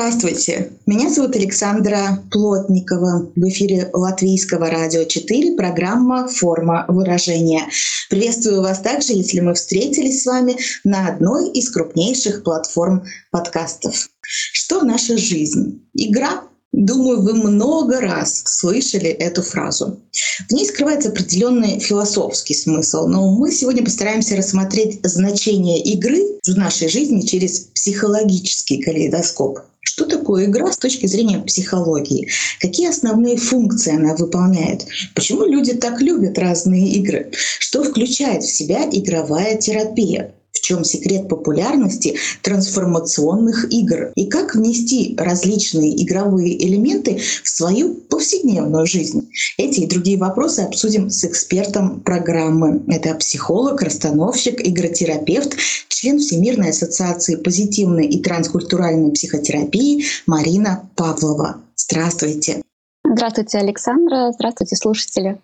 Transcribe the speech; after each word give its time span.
Здравствуйте, 0.00 0.70
меня 0.86 1.10
зовут 1.10 1.36
Александра 1.36 2.24
Плотникова. 2.30 3.30
В 3.36 3.48
эфире 3.50 3.90
Латвийского 3.92 4.70
радио 4.70 5.04
4 5.04 5.56
программа 5.56 6.26
«Форма 6.26 6.86
выражения». 6.88 7.68
Приветствую 8.08 8.62
вас 8.62 8.80
также, 8.80 9.12
если 9.12 9.40
мы 9.40 9.52
встретились 9.52 10.22
с 10.22 10.26
вами 10.26 10.56
на 10.84 11.06
одной 11.06 11.50
из 11.50 11.68
крупнейших 11.70 12.44
платформ 12.44 13.04
подкастов. 13.30 14.08
Что 14.22 14.80
наша 14.84 15.18
жизнь? 15.18 15.82
Игра 15.92 16.44
Думаю, 16.72 17.20
вы 17.20 17.34
много 17.34 18.00
раз 18.00 18.44
слышали 18.46 19.10
эту 19.10 19.42
фразу. 19.42 20.00
В 20.48 20.52
ней 20.52 20.64
скрывается 20.64 21.08
определенный 21.08 21.80
философский 21.80 22.54
смысл, 22.54 23.08
но 23.08 23.28
мы 23.34 23.50
сегодня 23.50 23.84
постараемся 23.84 24.36
рассмотреть 24.36 25.00
значение 25.02 25.82
игры 25.82 26.20
в 26.46 26.56
нашей 26.56 26.88
жизни 26.88 27.22
через 27.22 27.70
психологический 27.74 28.80
калейдоскоп. 28.80 29.58
Что 29.82 30.04
такое 30.04 30.44
игра 30.44 30.70
с 30.70 30.76
точки 30.76 31.06
зрения 31.06 31.40
психологии? 31.40 32.28
Какие 32.60 32.88
основные 32.88 33.36
функции 33.36 33.96
она 33.96 34.14
выполняет? 34.14 34.86
Почему 35.14 35.46
люди 35.46 35.72
так 35.74 36.00
любят 36.02 36.38
разные 36.38 36.88
игры? 36.92 37.32
Что 37.58 37.82
включает 37.82 38.42
в 38.42 38.52
себя 38.52 38.84
игровая 38.90 39.56
терапия? 39.56 40.34
В 40.52 40.60
чем 40.60 40.84
секрет 40.84 41.28
популярности 41.28 42.16
трансформационных 42.42 43.72
игр? 43.72 44.12
И 44.16 44.26
как 44.26 44.54
внести 44.54 45.14
различные 45.16 46.02
игровые 46.02 46.62
элементы 46.66 47.20
в 47.42 47.48
свою 47.48 47.94
повседневную 47.94 48.86
жизнь? 48.86 49.30
Эти 49.58 49.80
и 49.80 49.86
другие 49.86 50.18
вопросы 50.18 50.60
обсудим 50.60 51.10
с 51.10 51.24
экспертом 51.24 52.00
программы. 52.00 52.82
Это 52.88 53.14
психолог, 53.14 53.82
расстановщик, 53.82 54.60
игротерапевт, 54.66 55.56
член 55.88 56.18
Всемирной 56.18 56.70
ассоциации 56.70 57.36
позитивной 57.36 58.06
и 58.06 58.22
транскультуральной 58.22 59.12
психотерапии 59.12 60.04
Марина 60.26 60.88
Павлова. 60.96 61.60
Здравствуйте. 61.76 62.62
Здравствуйте, 63.04 63.58
Александра. 63.58 64.32
Здравствуйте, 64.32 64.76
слушатели. 64.76 65.40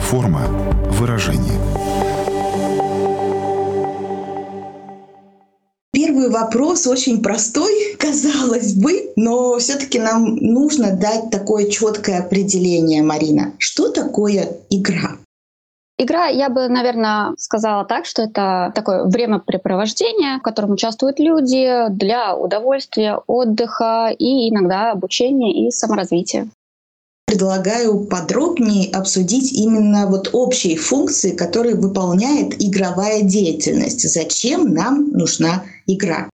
Форма 0.00 0.46
выражения. 0.98 1.58
Первый 5.94 6.28
вопрос 6.28 6.86
очень 6.88 7.22
простой, 7.22 7.94
казалось 7.98 8.74
бы, 8.74 9.12
но 9.16 9.58
все-таки 9.58 10.00
нам 10.00 10.36
нужно 10.36 10.96
дать 10.96 11.30
такое 11.30 11.70
четкое 11.70 12.18
определение, 12.18 13.02
Марина. 13.02 13.52
Что 13.58 13.90
такое 13.90 14.48
игра? 14.70 15.18
Игра, 15.96 16.26
я 16.26 16.50
бы, 16.50 16.68
наверное, 16.68 17.34
сказала 17.38 17.84
так, 17.84 18.04
что 18.04 18.22
это 18.22 18.72
такое 18.74 19.04
времяпрепровождение, 19.04 20.38
в 20.38 20.42
котором 20.42 20.72
участвуют 20.72 21.20
люди 21.20 21.88
для 21.90 22.36
удовольствия, 22.36 23.20
отдыха 23.28 24.12
и 24.18 24.50
иногда 24.50 24.90
обучения 24.90 25.68
и 25.68 25.70
саморазвития 25.70 26.48
предлагаю 27.26 28.04
подробнее 28.04 28.90
обсудить 28.92 29.52
именно 29.52 30.06
вот 30.06 30.30
общие 30.32 30.76
функции, 30.76 31.30
которые 31.36 31.74
выполняет 31.74 32.54
игровая 32.62 33.22
деятельность. 33.22 34.08
Зачем 34.08 34.72
нам 34.72 35.10
нужна 35.10 35.64
игра? 35.86 36.28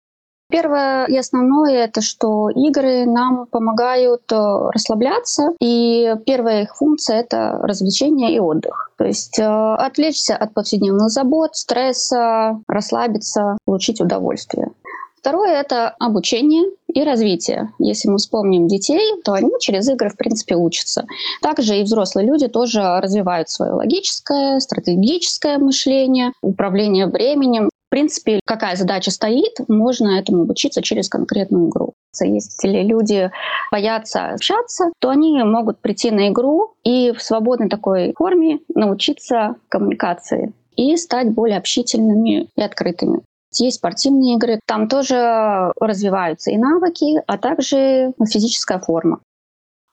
Первое 0.50 1.06
и 1.08 1.18
основное— 1.18 1.74
это 1.86 2.02
что 2.02 2.50
игры 2.50 3.06
нам 3.06 3.48
помогают 3.48 4.32
э, 4.32 4.36
расслабляться, 4.74 5.52
и 5.60 6.16
первая 6.26 6.64
их 6.64 6.76
функция— 6.78 7.20
это 7.20 7.60
развлечение 7.62 8.34
и 8.34 8.40
отдых. 8.40 8.92
То 8.98 9.04
есть 9.04 9.38
э, 9.40 9.44
отвлечься 9.44 10.38
от 10.38 10.54
повседневных 10.54 11.10
забот, 11.10 11.58
стресса, 11.58 12.62
расслабиться, 12.70 13.58
получить 13.66 14.00
удовольствие. 14.00 14.72
Второе— 15.20 15.52
это 15.62 15.90
обучение 16.00 16.72
и 16.94 17.04
развитие. 17.04 17.72
Если 17.80 18.10
мы 18.10 18.18
вспомним 18.18 18.68
детей, 18.68 19.14
то 19.24 19.34
они 19.34 19.52
через 19.60 19.88
игры, 19.90 20.10
в 20.10 20.18
принципе, 20.18 20.56
учатся. 20.56 21.06
Также 21.42 21.78
и 21.78 21.84
взрослые 21.84 22.28
люди 22.28 22.48
тоже 22.48 22.82
развивают 23.00 23.50
свое 23.50 23.74
логическое, 23.74 24.60
стратегическое 24.60 25.58
мышление, 25.58 26.32
управление 26.42 27.08
временем. 27.08 27.70
В 27.88 27.90
принципе, 27.90 28.42
какая 28.46 28.76
задача 28.76 29.12
стоит, 29.12 29.60
можно 29.70 30.20
этому 30.20 30.42
обучиться 30.42 30.82
через 30.82 31.08
конкретную 31.08 31.70
игру. 31.70 31.94
Если 32.20 32.82
люди 32.82 33.32
боятся 33.72 34.32
общаться, 34.32 34.92
то 35.00 35.10
они 35.10 35.42
могут 35.44 35.80
прийти 35.80 36.12
на 36.12 36.30
игру 36.30 36.74
и 36.84 37.12
в 37.12 37.22
свободной 37.22 37.70
такой 37.70 38.14
форме 38.18 38.60
научиться 38.74 39.56
коммуникации 39.70 40.54
и 40.76 40.96
стать 40.98 41.32
более 41.32 41.58
общительными 41.58 42.50
и 42.56 42.62
открытыми. 42.62 43.22
Есть 43.60 43.78
спортивные 43.78 44.36
игры, 44.36 44.60
там 44.66 44.88
тоже 44.88 45.72
развиваются 45.80 46.52
и 46.52 46.58
навыки, 46.58 47.22
а 47.26 47.38
также 47.38 48.14
физическая 48.28 48.80
форма. 48.80 49.20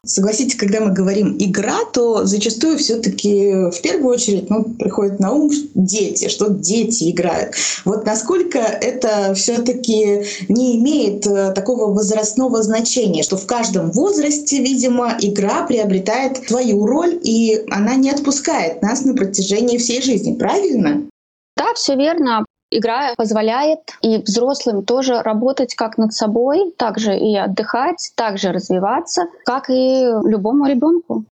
Согласитесь, 0.06 0.56
когда 0.56 0.80
мы 0.80 0.92
говорим 0.92 1.36
игра, 1.38 1.78
то 1.92 2.26
зачастую 2.26 2.76
все-таки 2.78 3.70
в 3.70 3.80
первую 3.82 4.14
очередь 4.14 4.50
ну, 4.50 4.64
приходит 4.64 5.18
на 5.18 5.32
ум 5.32 5.50
дети, 5.74 6.28
что 6.28 6.50
дети 6.50 7.10
играют. 7.10 7.54
Вот 7.84 8.04
насколько 8.04 8.58
это 8.58 9.32
все-таки 9.34 10.24
не 10.48 10.78
имеет 10.78 11.26
э, 11.26 11.52
такого 11.52 11.92
возрастного 11.92 12.62
значения, 12.62 13.22
что 13.22 13.36
в 13.38 13.46
каждом 13.46 13.92
возрасте, 13.92 14.58
видимо, 14.58 15.16
игра 15.20 15.66
приобретает 15.66 16.48
свою 16.48 16.84
роль, 16.84 17.18
и 17.22 17.64
она 17.70 17.94
не 17.94 18.10
отпускает 18.10 18.82
нас 18.82 19.04
на 19.04 19.14
протяжении 19.14 19.78
всей 19.78 20.02
жизни. 20.02 20.34
Правильно? 20.34 21.08
Да, 21.56 21.72
все 21.74 21.96
верно. 21.96 22.44
Игра 22.70 23.14
позволяет 23.16 23.80
и 24.02 24.18
взрослым 24.18 24.84
тоже 24.84 25.22
работать 25.22 25.74
как 25.74 25.96
над 25.98 26.12
собой, 26.12 26.72
также 26.76 27.16
и 27.16 27.36
отдыхать, 27.36 28.12
также 28.16 28.52
развиваться, 28.52 29.26
как 29.44 29.70
и 29.70 30.06
любому 30.24 30.66
ребенку. 30.66 31.24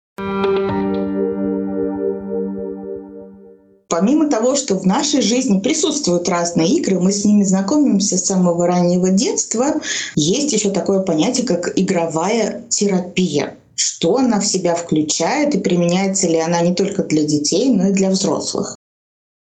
Помимо 3.91 4.31
того, 4.31 4.55
что 4.55 4.77
в 4.77 4.87
нашей 4.87 5.21
жизни 5.21 5.59
присутствуют 5.59 6.29
разные 6.29 6.69
игры, 6.69 7.01
мы 7.01 7.11
с 7.11 7.25
ними 7.25 7.43
знакомимся 7.43 8.19
с 8.19 8.25
самого 8.25 8.67
раннего 8.67 9.11
детства, 9.11 9.81
есть 10.15 10.53
еще 10.53 10.71
такое 10.71 11.01
понятие, 11.01 11.45
как 11.47 11.73
игровая 11.77 12.63
терапия. 12.69 13.57
Что 13.75 14.19
она 14.19 14.41
в 14.41 14.47
себя 14.47 14.75
включает 14.75 15.55
и 15.55 15.59
применяется 15.59 16.29
ли 16.29 16.39
она 16.39 16.61
не 16.61 16.75
только 16.75 17.03
для 17.03 17.25
детей, 17.25 17.71
но 17.71 17.89
и 17.89 17.93
для 17.93 18.11
взрослых? 18.11 18.77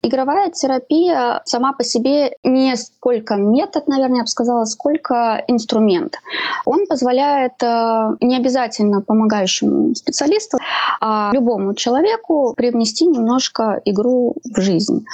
Игровая 0.05 0.51
терапия 0.51 1.41
сама 1.45 1.73
по 1.73 1.83
себе 1.83 2.37
не 2.43 2.75
сколько 2.75 3.37
метод, 3.37 3.87
наверное, 3.87 4.17
я 4.17 4.21
бы 4.21 4.27
сказала, 4.27 4.65
сколько 4.65 5.43
инструмент. 5.47 6.19
Он 6.63 6.85
позволяет 6.85 7.53
э, 7.63 8.09
не 8.21 8.37
обязательно 8.37 9.01
помогающему 9.01 9.95
специалисту, 9.95 10.59
а 11.01 11.31
любому 11.33 11.73
человеку 11.73 12.53
привнести 12.55 13.07
немножко 13.07 13.81
игру 13.83 14.35
в 14.43 14.61
жизнь. 14.61 15.07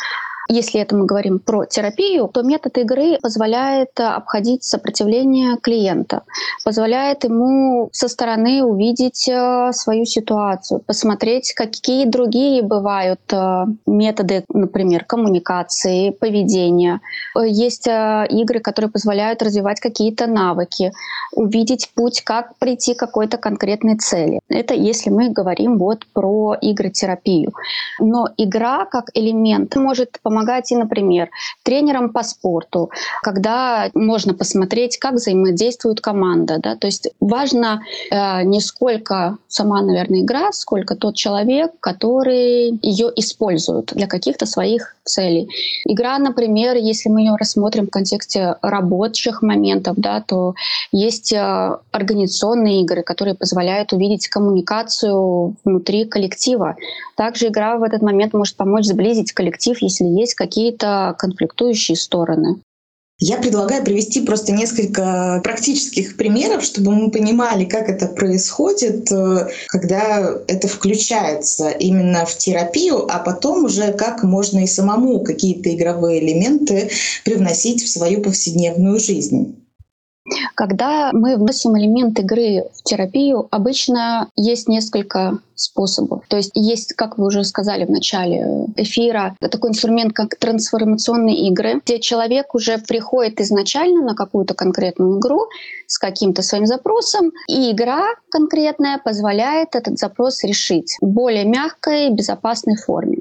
Если 0.51 0.81
это 0.81 0.97
мы 0.97 1.06
говорим 1.06 1.39
про 1.39 1.63
терапию, 1.63 2.28
то 2.28 2.44
метод 2.44 2.78
игры 2.78 3.17
позволяет 3.22 3.97
обходить 3.97 4.66
сопротивление 4.66 5.56
клиента, 5.56 6.23
позволяет 6.66 7.23
ему 7.23 7.88
со 7.94 8.09
стороны 8.09 8.61
увидеть 8.61 9.29
э, 9.29 9.72
свою 9.72 10.03
ситуацию, 10.03 10.81
посмотреть, 10.81 11.53
какие 11.53 12.06
другие 12.06 12.63
бывают 12.63 13.22
э, 13.31 13.66
методы, 13.85 14.43
например, 14.49 15.05
коммуникации, 15.05 16.09
поведения. 16.09 16.99
Есть 17.34 17.87
э, 17.87 18.28
игры, 18.29 18.59
которые 18.59 18.91
позволяют 18.91 19.41
развивать 19.41 19.79
какие-то 19.79 20.28
навыки, 20.28 20.91
увидеть 21.31 21.90
путь, 21.96 22.23
как 22.26 22.58
прийти 22.58 22.93
к 22.93 22.99
какой-то 22.99 23.37
конкретной 23.37 23.96
цели. 23.96 24.41
Это 24.49 24.73
если 24.73 25.11
мы 25.11 25.29
говорим 25.29 25.78
вот 25.78 26.05
про 26.11 26.55
игры-терапию. 26.59 27.53
Но 27.99 28.28
игра 28.35 28.84
как 28.84 29.11
элемент 29.14 29.78
может 29.78 30.20
помогать 30.22 30.41
помогать 30.41 30.72
и, 30.72 30.76
например, 30.76 31.29
тренерам 31.64 32.09
по 32.09 32.23
спорту, 32.23 32.90
когда 33.23 33.90
можно 33.93 34.34
посмотреть, 34.34 34.97
как 34.97 35.14
взаимодействует 35.14 36.02
команда. 36.02 36.58
Да? 36.59 36.76
То 36.76 36.88
есть 36.88 37.09
важно 37.20 37.82
э, 38.11 38.43
не 38.43 38.61
сколько 38.61 39.38
сама, 39.47 39.82
наверное, 39.82 40.22
игра, 40.22 40.52
сколько 40.52 40.96
тот 40.96 41.16
человек, 41.16 41.72
который 41.79 42.79
ее 42.82 43.11
использует 43.16 43.93
для 43.93 44.08
каких-то 44.08 44.46
своих 44.46 44.96
целей. 45.03 45.49
Игра, 45.85 46.17
например, 46.17 46.76
если 46.76 47.09
мы 47.09 47.22
ее 47.22 47.35
рассмотрим 47.40 47.88
в 47.88 47.90
контексте 47.90 48.55
рабочих 48.61 49.41
моментов, 49.41 49.96
да, 49.97 50.22
то 50.22 50.53
есть 50.91 51.34
э, 51.34 51.78
организационные 51.91 52.82
игры, 52.82 53.03
которые 53.03 53.35
позволяют 53.35 53.93
увидеть 53.93 54.28
коммуникацию 54.28 55.55
внутри 55.66 56.05
коллектива. 56.05 56.76
Также 57.16 57.47
игра 57.47 57.78
в 57.78 57.84
этот 57.84 58.02
момент 58.02 58.34
может 58.34 58.55
помочь 58.55 58.85
сблизить 58.85 59.34
коллектив, 59.34 59.78
если 59.82 60.05
есть 60.22 60.35
какие-то 60.35 61.16
конфликтующие 61.18 61.97
стороны. 61.97 62.62
Я 63.23 63.38
предлагаю 63.38 63.84
привести 63.84 64.22
просто 64.22 64.52
несколько 64.52 65.41
практических 65.44 66.18
примеров, 66.18 66.64
чтобы 66.64 66.91
мы 66.91 67.12
понимали, 67.12 67.66
как 67.66 67.88
это 67.88 68.08
происходит, 68.08 69.12
э, 69.12 69.47
когда 69.68 70.38
это 70.47 70.68
включается 70.68 71.70
именно 71.70 72.26
в 72.26 72.35
терапию, 72.35 73.06
а 73.08 73.20
потом 73.20 73.66
уже 73.66 73.94
как 73.94 74.23
можно 74.23 74.64
и 74.64 74.68
самому 74.68 75.20
какие-то 75.20 75.70
игровые 75.72 76.20
элементы 76.20 76.90
привносить 77.24 77.84
в 77.84 77.90
свою 77.90 78.22
повседневную 78.22 79.00
жизнь. 79.00 79.56
Когда 80.56 81.12
мы 81.14 81.35
вносим 81.35 81.78
элемент 81.78 82.20
игры 82.20 82.66
в 82.76 82.84
терапию, 82.84 83.47
обычно 83.50 84.29
есть 84.35 84.68
несколько 84.68 85.40
способов. 85.56 86.23
То 86.28 86.38
есть 86.38 86.52
есть, 86.56 86.94
как 86.94 87.18
вы 87.18 87.28
уже 87.28 87.44
сказали 87.44 87.85
в 87.85 87.90
начале 87.90 88.68
эфира, 88.76 89.35
такой 89.40 89.72
инструмент, 89.72 90.14
как 90.14 90.35
трансформационные 90.35 91.47
игры, 91.47 91.82
где 91.84 92.00
человек 92.00 92.53
уже 92.53 92.78
приходит 92.78 93.40
изначально 93.41 94.03
на 94.03 94.16
какую-то 94.16 94.53
конкретную 94.53 95.20
игру 95.20 95.41
с 95.88 95.97
каким-то 95.97 96.41
своим 96.41 96.66
запросом, 96.66 97.32
и 97.47 97.72
игра 97.72 98.03
конкретная 98.29 99.00
позволяет 99.03 99.76
этот 99.76 99.97
запрос 99.97 100.44
решить 100.44 100.97
в 101.02 101.08
более 101.08 101.46
мягкой, 101.46 102.12
безопасной 102.12 102.76
форме. 102.76 103.17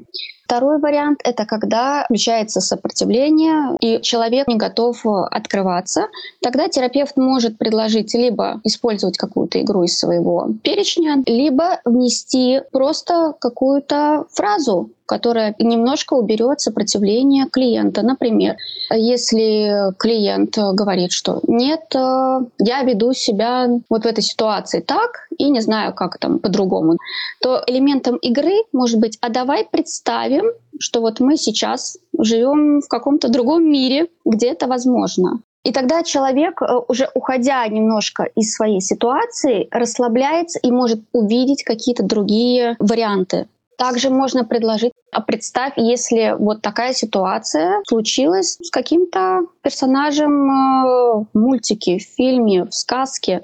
Второй 0.51 0.79
вариант— 0.79 1.21
это 1.23 1.45
когда 1.45 2.03
включается 2.03 2.59
сопротивление, 2.59 3.77
и 3.79 4.01
человек 4.01 4.49
не 4.49 4.57
готов 4.57 4.99
открываться. 5.05 6.09
Тогда 6.41 6.67
терапевт 6.67 7.15
может 7.15 7.57
предложить 7.57 8.13
либо 8.13 8.59
использовать 8.65 9.17
какую-то 9.17 9.61
игру 9.61 9.83
из 9.83 9.97
своего 9.97 10.49
перечня, 10.61 11.23
либо 11.25 11.79
внести 11.85 12.59
просто 12.73 13.33
какую-то 13.39 14.25
фразу, 14.29 14.89
которая 15.11 15.55
немножко 15.59 16.13
уберет 16.13 16.61
сопротивление 16.61 17.45
клиента. 17.45 18.01
Например, 18.01 18.55
если 18.93 19.93
клиент 19.97 20.57
говорит, 20.57 21.11
что 21.11 21.41
нет, 21.47 21.81
э, 21.93 22.39
я 22.59 22.83
веду 22.83 23.11
себя 23.11 23.67
вот 23.89 24.03
в 24.03 24.07
этой 24.07 24.23
ситуации 24.23 24.79
так 24.79 25.27
и 25.37 25.49
не 25.49 25.59
знаю, 25.59 25.93
как 25.93 26.17
там 26.17 26.39
по-другому, 26.39 26.97
то 27.41 27.61
элементом 27.67 28.15
игры 28.15 28.53
может 28.71 28.99
быть, 29.01 29.17
а 29.19 29.27
давай 29.27 29.67
представим, 29.69 30.45
что 30.79 31.01
вот 31.01 31.19
мы 31.19 31.35
сейчас 31.35 31.97
живем 32.17 32.79
в 32.79 32.87
каком-то 32.87 33.27
другом 33.27 33.69
мире, 33.69 34.07
где 34.23 34.51
это 34.51 34.67
возможно. 34.67 35.41
И 35.65 35.73
тогда 35.73 36.03
человек, 36.03 36.61
э, 36.61 36.65
уже 36.87 37.09
уходя 37.13 37.67
немножко 37.67 38.29
из 38.33 38.53
своей 38.53 38.79
ситуации, 38.79 39.67
расслабляется 39.71 40.57
и 40.63 40.71
может 40.71 41.01
увидеть 41.11 41.65
какие-то 41.65 42.03
другие 42.03 42.77
варианты. 42.79 43.47
Также 43.81 44.11
можно 44.11 44.45
предложить, 44.45 44.91
а 45.11 45.21
представь, 45.21 45.73
если 45.75 46.35
вот 46.37 46.61
такая 46.61 46.93
ситуация 46.93 47.81
случилась 47.87 48.59
с 48.61 48.69
каким-то 48.69 49.47
персонажем 49.63 50.31
э, 50.51 51.25
в 51.25 51.27
мультике, 51.33 51.97
в 51.97 52.03
фильме, 52.03 52.65
в 52.65 52.75
сказке, 52.75 53.41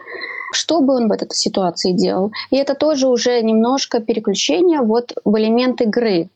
что 0.54 0.82
бы 0.82 0.94
он 0.94 1.08
в 1.08 1.12
этой 1.12 1.28
ситуации 1.32 1.92
делал. 1.92 2.32
И 2.52 2.56
это 2.56 2.76
тоже 2.76 3.08
уже 3.08 3.42
немножко 3.42 4.00
переключение 4.00 4.82
вот 4.82 5.12
в 5.26 5.36
элемент 5.40 5.82
игры. 5.82 6.30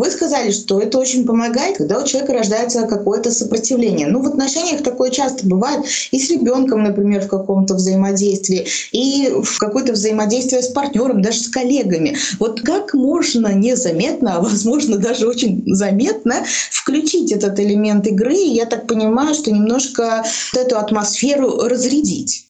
Вы 0.00 0.10
сказали, 0.10 0.50
что 0.50 0.80
это 0.80 0.98
очень 0.98 1.26
помогает, 1.26 1.76
когда 1.76 2.00
у 2.00 2.06
человека 2.06 2.32
рождается 2.32 2.86
какое-то 2.86 3.30
сопротивление. 3.30 4.06
Ну, 4.06 4.22
в 4.22 4.26
отношениях 4.26 4.82
такое 4.82 5.10
часто 5.10 5.46
бывает 5.46 5.84
и 6.10 6.18
с 6.18 6.30
ребенком, 6.30 6.84
например, 6.84 7.20
в 7.20 7.28
каком-то 7.28 7.74
взаимодействии, 7.74 8.66
и 8.92 9.30
в 9.42 9.58
какое-то 9.58 9.92
взаимодействие 9.92 10.62
с 10.62 10.68
партнером, 10.68 11.20
даже 11.20 11.40
с 11.40 11.48
коллегами. 11.48 12.16
Вот 12.38 12.62
как 12.62 12.94
можно 12.94 13.52
незаметно, 13.52 14.36
а 14.36 14.40
возможно 14.40 14.96
даже 14.96 15.28
очень 15.28 15.64
заметно 15.66 16.46
включить 16.70 17.30
этот 17.30 17.60
элемент 17.60 18.06
игры, 18.06 18.36
я 18.36 18.64
так 18.64 18.86
понимаю, 18.86 19.34
что 19.34 19.52
немножко 19.52 20.24
вот 20.54 20.62
эту 20.62 20.78
атмосферу 20.78 21.68
разрядить. 21.68 22.49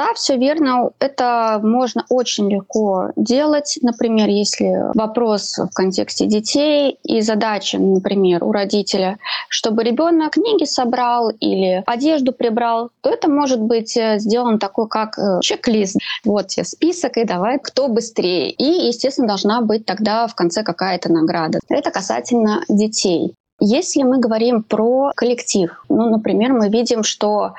Да, 0.00 0.14
все 0.14 0.38
верно. 0.38 0.92
Это 0.98 1.60
можно 1.62 2.06
очень 2.08 2.50
легко 2.50 3.10
делать. 3.16 3.78
Например, 3.82 4.30
если 4.30 4.90
вопрос 4.94 5.58
в 5.58 5.74
контексте 5.74 6.24
детей 6.24 6.96
и 7.02 7.20
задача, 7.20 7.78
например, 7.78 8.42
у 8.42 8.50
родителя, 8.50 9.18
чтобы 9.50 9.84
ребенок 9.84 10.32
книги 10.32 10.64
собрал 10.64 11.28
или 11.28 11.82
одежду 11.84 12.32
прибрал, 12.32 12.88
то 13.02 13.10
это 13.10 13.28
может 13.28 13.60
быть 13.60 13.94
э, 13.94 14.18
сделан 14.18 14.58
такой, 14.58 14.88
как 14.88 15.18
э, 15.18 15.40
чек-лист. 15.42 15.98
Вот 16.24 16.46
тебе 16.46 16.64
список, 16.64 17.18
и 17.18 17.24
давай, 17.24 17.58
кто 17.58 17.88
быстрее. 17.88 18.50
И, 18.52 18.86
естественно, 18.86 19.28
должна 19.28 19.60
быть 19.60 19.84
тогда 19.84 20.26
в 20.26 20.34
конце 20.34 20.62
какая-то 20.62 21.12
награда. 21.12 21.58
Это 21.68 21.90
касательно 21.90 22.64
детей. 22.70 23.34
Если 23.62 24.02
мы 24.02 24.18
говорим 24.18 24.62
про 24.62 25.12
коллектив, 25.14 25.84
ну, 25.90 26.08
например, 26.08 26.54
мы 26.54 26.70
видим, 26.70 27.02
что 27.02 27.52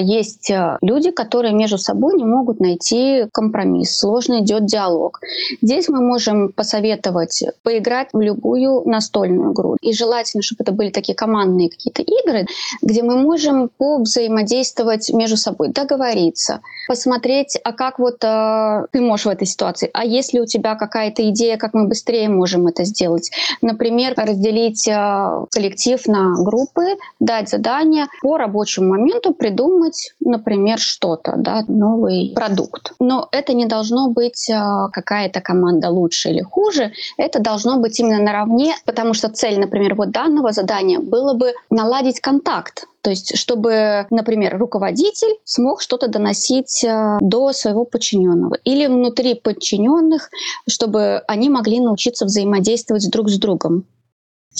есть 0.00 0.50
э, 0.50 0.76
люди, 0.82 1.10
которые 1.10 1.54
между 1.54 1.78
собой 1.78 2.16
не 2.16 2.24
могут 2.24 2.58
найти 2.58 3.26
компромисс, 3.32 3.98
сложно 3.98 4.40
идет 4.40 4.66
диалог. 4.66 5.20
Здесь 5.62 5.88
мы 5.88 6.00
можем 6.00 6.52
посоветовать 6.52 7.44
поиграть 7.62 8.08
в 8.12 8.20
любую 8.20 8.82
настольную 8.86 9.52
игру. 9.52 9.76
И 9.80 9.92
желательно, 9.92 10.42
чтобы 10.42 10.64
это 10.64 10.72
были 10.72 10.90
такие 10.90 11.14
командные 11.14 11.70
какие-то 11.70 12.02
игры, 12.02 12.46
где 12.82 13.02
мы 13.02 13.16
можем 13.16 13.70
взаимодействовать 13.78 15.10
между 15.12 15.36
собой, 15.36 15.68
договориться, 15.68 16.60
посмотреть, 16.88 17.56
а 17.62 17.72
как 17.72 18.00
вот 18.00 18.24
э, 18.24 18.86
ты 18.90 19.00
можешь 19.00 19.26
в 19.26 19.28
этой 19.28 19.46
ситуации, 19.46 19.90
а 19.92 20.04
если 20.04 20.40
у 20.40 20.46
тебя 20.46 20.74
какая-то 20.74 21.28
идея, 21.30 21.56
как 21.56 21.74
мы 21.74 21.86
быстрее 21.86 22.28
можем 22.28 22.66
это 22.66 22.84
сделать. 22.84 23.30
Например, 23.62 24.14
разделить 24.16 24.88
э, 24.88 25.46
коллектив 25.52 26.04
на 26.08 26.34
группы, 26.42 26.96
дать 27.20 27.48
задание 27.48 28.06
по 28.22 28.36
рабочему 28.36 28.88
моменту 28.88 29.32
придумать 29.34 29.67
придумать, 29.68 30.14
например, 30.20 30.78
что-то, 30.78 31.34
да, 31.36 31.64
новый 31.68 32.32
продукт. 32.34 32.92
Но 32.98 33.28
это 33.32 33.52
не 33.54 33.66
должно 33.66 34.10
быть 34.10 34.50
а, 34.50 34.88
какая-то 34.88 35.40
команда 35.40 35.90
лучше 35.90 36.30
или 36.30 36.42
хуже. 36.42 36.92
Это 37.16 37.40
должно 37.40 37.78
быть 37.78 38.00
именно 38.00 38.22
наравне, 38.22 38.74
потому 38.84 39.14
что 39.14 39.28
цель, 39.28 39.60
например, 39.60 39.94
вот 39.94 40.10
данного 40.10 40.52
задания 40.52 40.98
было 41.00 41.34
бы 41.34 41.52
наладить 41.70 42.20
контакт 42.20 42.86
то 43.00 43.10
есть, 43.10 43.38
чтобы, 43.38 44.06
например, 44.10 44.58
руководитель 44.58 45.36
смог 45.44 45.80
что-то 45.80 46.08
доносить 46.08 46.84
а, 46.84 47.18
до 47.20 47.52
своего 47.52 47.84
подчиненного. 47.84 48.56
Или 48.64 48.86
внутри 48.86 49.34
подчиненных, 49.34 50.30
чтобы 50.68 51.22
они 51.28 51.48
могли 51.48 51.80
научиться 51.80 52.24
взаимодействовать 52.26 53.08
друг 53.08 53.30
с 53.30 53.38
другом. 53.38 53.84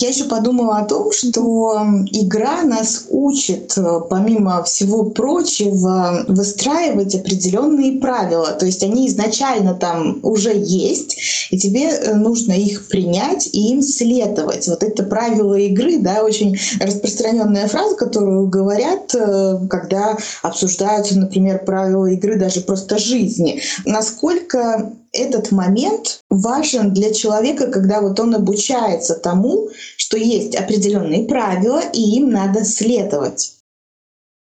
Я 0.01 0.09
еще 0.09 0.23
подумала 0.25 0.77
о 0.77 0.85
том, 0.85 1.11
что 1.11 1.81
игра 2.11 2.63
нас 2.63 3.05
учит, 3.09 3.77
э, 3.77 3.99
помимо 4.09 4.63
всего 4.63 5.03
прочего, 5.09 6.23
выстраивать 6.27 7.15
определенные 7.15 7.99
правила. 7.99 8.53
То 8.53 8.65
есть 8.65 8.81
они 8.81 9.07
изначально 9.07 9.73
там 9.73 10.19
уже 10.23 10.53
есть, 10.55 11.17
и 11.51 11.59
тебе 11.59 11.89
э, 11.89 12.13
нужно 12.13 12.53
их 12.53 12.87
принять 12.87 13.49
и 13.51 13.71
им 13.73 13.81
следовать. 13.81 14.69
Вот 14.69 14.83
это 14.83 15.03
правило 15.03 15.55
игры, 15.55 15.97
да, 15.99 16.23
очень 16.23 16.57
распространенная 16.79 17.67
фраза, 17.67 17.97
которую 17.97 18.47
говорят, 18.47 19.13
э, 19.13 19.59
когда 19.69 20.17
обсуждаются, 20.41 21.19
например, 21.19 21.65
правила 21.65 22.05
игры 22.05 22.39
даже 22.39 22.61
просто 22.61 22.99
жизни. 22.99 23.61
Насколько 23.83 24.93
этот 25.11 25.51
момент 25.51 26.21
важен 26.29 26.93
для 26.93 27.13
человека, 27.13 27.67
когда 27.67 28.01
вот 28.01 28.19
он 28.19 28.35
обучается 28.35 29.15
тому, 29.15 29.69
что 29.97 30.17
есть 30.17 30.55
определенные 30.55 31.27
правила, 31.27 31.81
и 31.93 32.01
им 32.17 32.29
надо 32.29 32.63
следовать. 32.63 33.55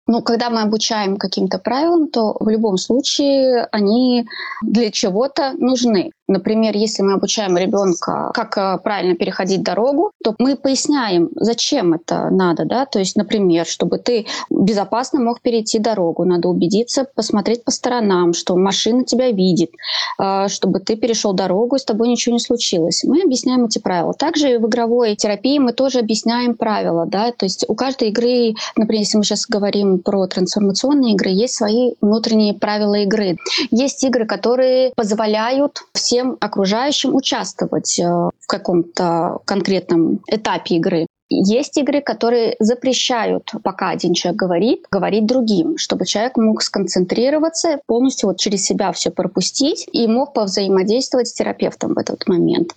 Ну, 0.05 0.21
когда 0.21 0.49
мы 0.49 0.61
обучаем 0.61 1.15
каким-то 1.15 1.59
правилам, 1.59 2.09
то 2.09 2.35
в 2.39 2.49
любом 2.49 2.77
случае 2.77 3.67
они 3.71 4.25
для 4.61 4.91
чего-то 4.91 5.53
нужны. 5.53 6.11
Например, 6.27 6.75
если 6.75 7.03
мы 7.03 7.13
обучаем 7.13 7.57
ребенка, 7.57 8.31
как 8.33 8.57
э, 8.57 8.77
правильно 8.81 9.15
переходить 9.15 9.61
дорогу, 9.61 10.11
то 10.23 10.35
мы 10.39 10.55
поясняем, 10.55 11.29
зачем 11.35 11.93
это 11.93 12.29
надо, 12.29 12.63
да, 12.63 12.85
то 12.85 12.99
есть, 12.99 13.17
например, 13.17 13.65
чтобы 13.65 13.97
ты 13.97 14.25
безопасно 14.49 15.19
мог 15.19 15.41
перейти 15.41 15.79
дорогу, 15.79 16.23
надо 16.23 16.47
убедиться, 16.47 17.05
посмотреть 17.15 17.65
по 17.65 17.71
сторонам, 17.71 18.31
что 18.33 18.55
машина 18.55 19.03
тебя 19.03 19.31
видит, 19.31 19.71
э, 20.17 20.47
чтобы 20.47 20.79
ты 20.79 20.95
перешел 20.95 21.33
дорогу 21.33 21.75
и 21.75 21.79
с 21.79 21.83
тобой 21.83 22.07
ничего 22.07 22.33
не 22.33 22.39
случилось. 22.39 23.03
Мы 23.03 23.21
объясняем 23.21 23.65
эти 23.65 23.79
правила. 23.79 24.13
Также 24.13 24.59
в 24.59 24.67
игровой 24.67 25.15
терапии 25.17 25.59
мы 25.59 25.73
тоже 25.73 25.99
объясняем 25.99 26.55
правила, 26.55 27.05
да, 27.05 27.33
то 27.33 27.45
есть 27.45 27.65
у 27.67 27.75
каждой 27.75 28.09
игры, 28.09 28.55
например, 28.77 29.01
если 29.01 29.17
мы 29.17 29.25
сейчас 29.25 29.45
говорим 29.45 29.99
про 29.99 30.25
трансформационные 30.27 31.15
игры, 31.15 31.31
есть 31.31 31.55
свои 31.55 31.95
внутренние 31.99 32.53
правила 32.53 32.95
игры. 32.95 33.37
Есть 33.71 34.03
игры, 34.05 34.25
которые 34.25 34.93
позволяют 34.95 35.81
всем 35.93 36.12
всем 36.13 36.37
окружающим 36.39 37.15
участвовать 37.15 37.99
э, 37.99 38.03
в 38.03 38.47
каком-то 38.47 39.39
конкретном 39.45 40.19
этапе 40.27 40.75
игры. 40.75 41.07
Есть 41.29 41.75
игры, 41.77 42.01
которые 42.01 42.55
запрещают, 42.59 43.49
пока 43.63 43.89
один 43.89 44.13
человек 44.13 44.39
говорит, 44.39 44.85
говорить 44.91 45.25
другим, 45.25 45.79
чтобы 45.79 46.05
человек 46.05 46.37
мог 46.37 46.61
сконцентрироваться, 46.61 47.79
полностью 47.87 48.29
вот 48.29 48.37
через 48.37 48.63
себя 48.63 48.91
все 48.91 49.09
пропустить 49.09 49.87
и 49.91 50.05
мог 50.05 50.33
повзаимодействовать 50.33 51.29
с 51.29 51.33
терапевтом 51.33 51.95
в 51.95 51.97
этот 51.97 52.27
момент. 52.27 52.75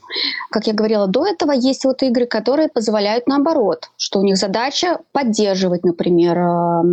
Как 0.51 0.67
я 0.67 0.73
говорила 0.73 1.07
до 1.07 1.27
этого, 1.27 1.53
есть 1.53 1.85
вот 1.85 2.03
игры, 2.03 2.25
которые 2.25 2.69
позволяют 2.69 3.27
наоборот, 3.27 3.91
что 3.99 4.21
у 4.21 4.23
них 4.23 4.39
задача 4.39 5.01
поддерживать, 5.13 5.85
например, 5.85 6.39
э, 6.39 6.43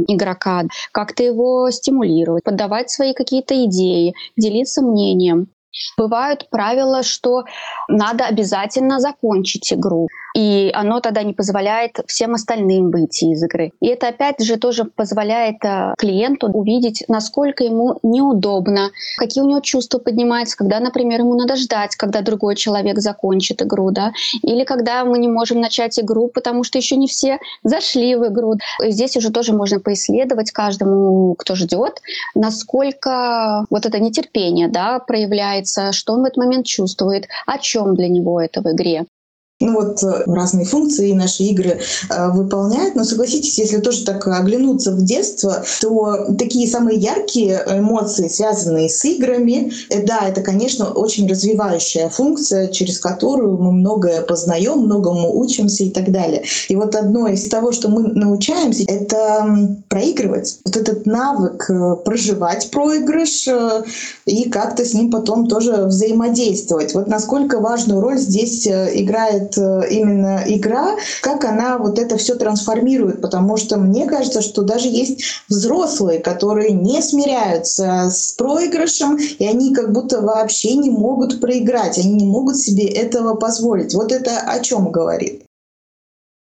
игрока, 0.10 0.64
как-то 0.92 1.24
его 1.24 1.72
стимулировать, 1.72 2.44
подавать 2.44 2.90
свои 2.90 3.14
какие-то 3.14 3.54
идеи, 3.64 4.14
делиться 4.36 4.82
мнением. 4.82 5.48
Бывают 5.98 6.50
правила, 6.50 7.04
что 7.04 7.44
надо 7.88 8.26
обязательно 8.26 9.00
закончить 9.00 9.74
игру 9.74 10.08
и 10.34 10.72
оно 10.74 11.00
тогда 11.00 11.24
не 11.24 11.34
позволяет 11.34 12.00
всем 12.08 12.34
остальным 12.34 12.90
выйти 12.90 13.26
из 13.26 13.44
игры. 13.44 13.72
И 13.80 13.88
это 13.88 14.08
опять 14.08 14.44
же 14.44 14.58
тоже 14.58 14.86
позволяет 14.86 15.64
э, 15.64 15.94
клиенту 15.98 16.48
увидеть, 16.48 17.04
насколько 17.08 17.64
ему 17.64 18.00
неудобно, 18.02 18.90
какие 19.18 19.44
у 19.44 19.48
него 19.48 19.60
чувства 19.60 20.00
поднимаются, 20.00 20.58
когда, 20.58 20.80
например, 20.80 21.22
ему 21.22 21.36
надо 21.36 21.56
ждать, 21.56 21.96
когда 21.96 22.22
другой 22.22 22.56
человек 22.56 23.00
закончит 23.00 23.62
игру, 23.62 23.92
да, 23.92 24.12
или 24.42 24.64
когда 24.64 25.06
мы 25.06 25.20
не 25.20 25.28
можем 25.28 25.62
начать 25.62 26.00
игру, 26.00 26.28
потому 26.28 26.64
что 26.64 26.80
еще 26.80 26.96
не 26.96 27.08
все 27.08 27.40
зашли 27.64 28.16
в 28.16 28.26
игру. 28.28 28.56
Здесь 28.80 29.16
уже 29.16 29.32
тоже 29.32 29.54
можно 29.54 29.80
поисследовать 29.80 30.52
каждому, 30.52 31.36
кто 31.36 31.56
ждет, 31.56 32.02
насколько 32.34 33.66
вот 33.70 33.86
это 33.86 34.00
нетерпение, 34.00 34.68
да, 34.68 35.00
проявляется, 35.64 35.92
что 35.92 36.14
он 36.14 36.22
в 36.22 36.26
этот 36.26 36.38
момент 36.38 36.66
чувствует, 36.66 37.28
о 37.46 37.58
чем 37.58 37.96
для 37.96 38.08
него 38.08 38.42
это 38.42 38.62
в 38.62 38.72
игре. 38.72 39.06
Ну 39.64 39.74
вот 39.74 40.04
э, 40.04 40.24
разные 40.28 40.66
функции 40.66 41.14
наши 41.14 41.44
игры 41.44 41.80
э, 42.10 42.32
выполняют, 42.32 42.96
но 42.96 43.06
согласитесь, 43.06 43.58
если 43.58 43.78
тоже 43.78 44.04
так 44.04 44.28
оглянуться 44.28 44.92
в 44.92 45.04
детство, 45.04 45.64
то 45.82 46.34
такие 46.38 46.68
самые 46.68 47.00
яркие 47.00 47.64
эмоции, 47.68 48.28
связанные 48.28 48.90
с 48.90 49.04
играми, 49.06 49.72
э, 49.90 50.06
да, 50.06 50.28
это, 50.28 50.42
конечно, 50.42 50.92
очень 50.92 51.30
развивающая 51.30 52.10
функция, 52.10 52.68
через 52.68 53.00
которую 53.00 53.58
мы 53.58 53.72
многое 53.72 54.22
познаем, 54.22 54.80
многому 54.80 55.40
учимся 55.40 55.86
и 55.86 55.90
так 55.90 56.12
далее. 56.12 56.44
И 56.68 56.76
вот 56.76 56.96
одно 56.96 57.28
из 57.28 57.48
того, 57.48 57.72
что 57.72 57.88
мы 57.88 58.04
научаемся, 58.04 58.84
это 58.88 59.78
проигрывать. 59.88 60.60
Вот 60.66 60.76
этот 60.76 61.06
навык 61.06 61.70
э, 61.70 61.96
проживать 62.04 62.70
проигрыш 62.70 63.48
э, 63.48 63.84
и 64.26 64.50
как-то 64.50 64.84
с 64.84 64.94
ним 64.94 65.10
потом 65.10 65.48
тоже 65.48 65.86
взаимодействовать. 65.86 66.94
Вот 66.94 67.08
насколько 67.08 67.60
важную 67.60 68.02
роль 68.02 68.18
здесь 68.18 68.68
э, 68.68 68.92
играет 68.96 69.53
Э, 69.58 69.82
именно 69.90 70.44
игра, 70.46 70.96
как 71.22 71.46
она 71.46 71.78
вот 71.78 72.00
это 72.00 72.18
все 72.18 72.36
трансформирует, 72.36 73.22
потому 73.22 73.58
что 73.58 73.78
мне 73.78 74.06
кажется, 74.06 74.42
что 74.42 74.62
даже 74.62 74.88
есть 74.88 75.24
взрослые, 75.50 76.20
которые 76.20 76.72
не 76.72 77.02
смиряются 77.02 78.10
с 78.10 78.34
проигрышем, 78.34 79.18
и 79.18 79.46
они 79.46 79.74
как 79.74 79.92
будто 79.92 80.22
вообще 80.22 80.76
не 80.76 80.90
могут 80.90 81.40
проиграть, 81.40 81.98
они 81.98 82.14
не 82.14 82.26
могут 82.26 82.58
себе 82.58 82.86
этого 82.86 83.36
позволить. 83.36 83.94
Вот 83.94 84.12
это 84.12 84.40
о 84.40 84.60
чем 84.60 84.92
говорит? 84.92 85.44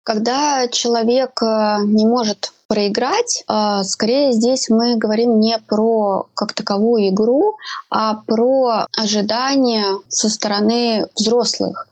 Когда 0.03 0.67
человек 0.67 1.41
э, 1.41 1.77
не 1.85 2.05
может 2.05 2.53
проиграть, 2.67 3.43
э, 3.47 3.83
скорее 3.83 4.33
здесь 4.33 4.69
мы 4.69 4.97
говорим 4.97 5.39
не 5.39 5.57
про 5.67 6.27
как 6.35 6.53
таковую 6.53 7.09
игру, 7.09 7.57
а 7.89 8.15
про 8.27 8.87
ожидания 8.95 9.97
со 10.09 10.29
стороны 10.29 11.07
взрослых. 11.15 11.87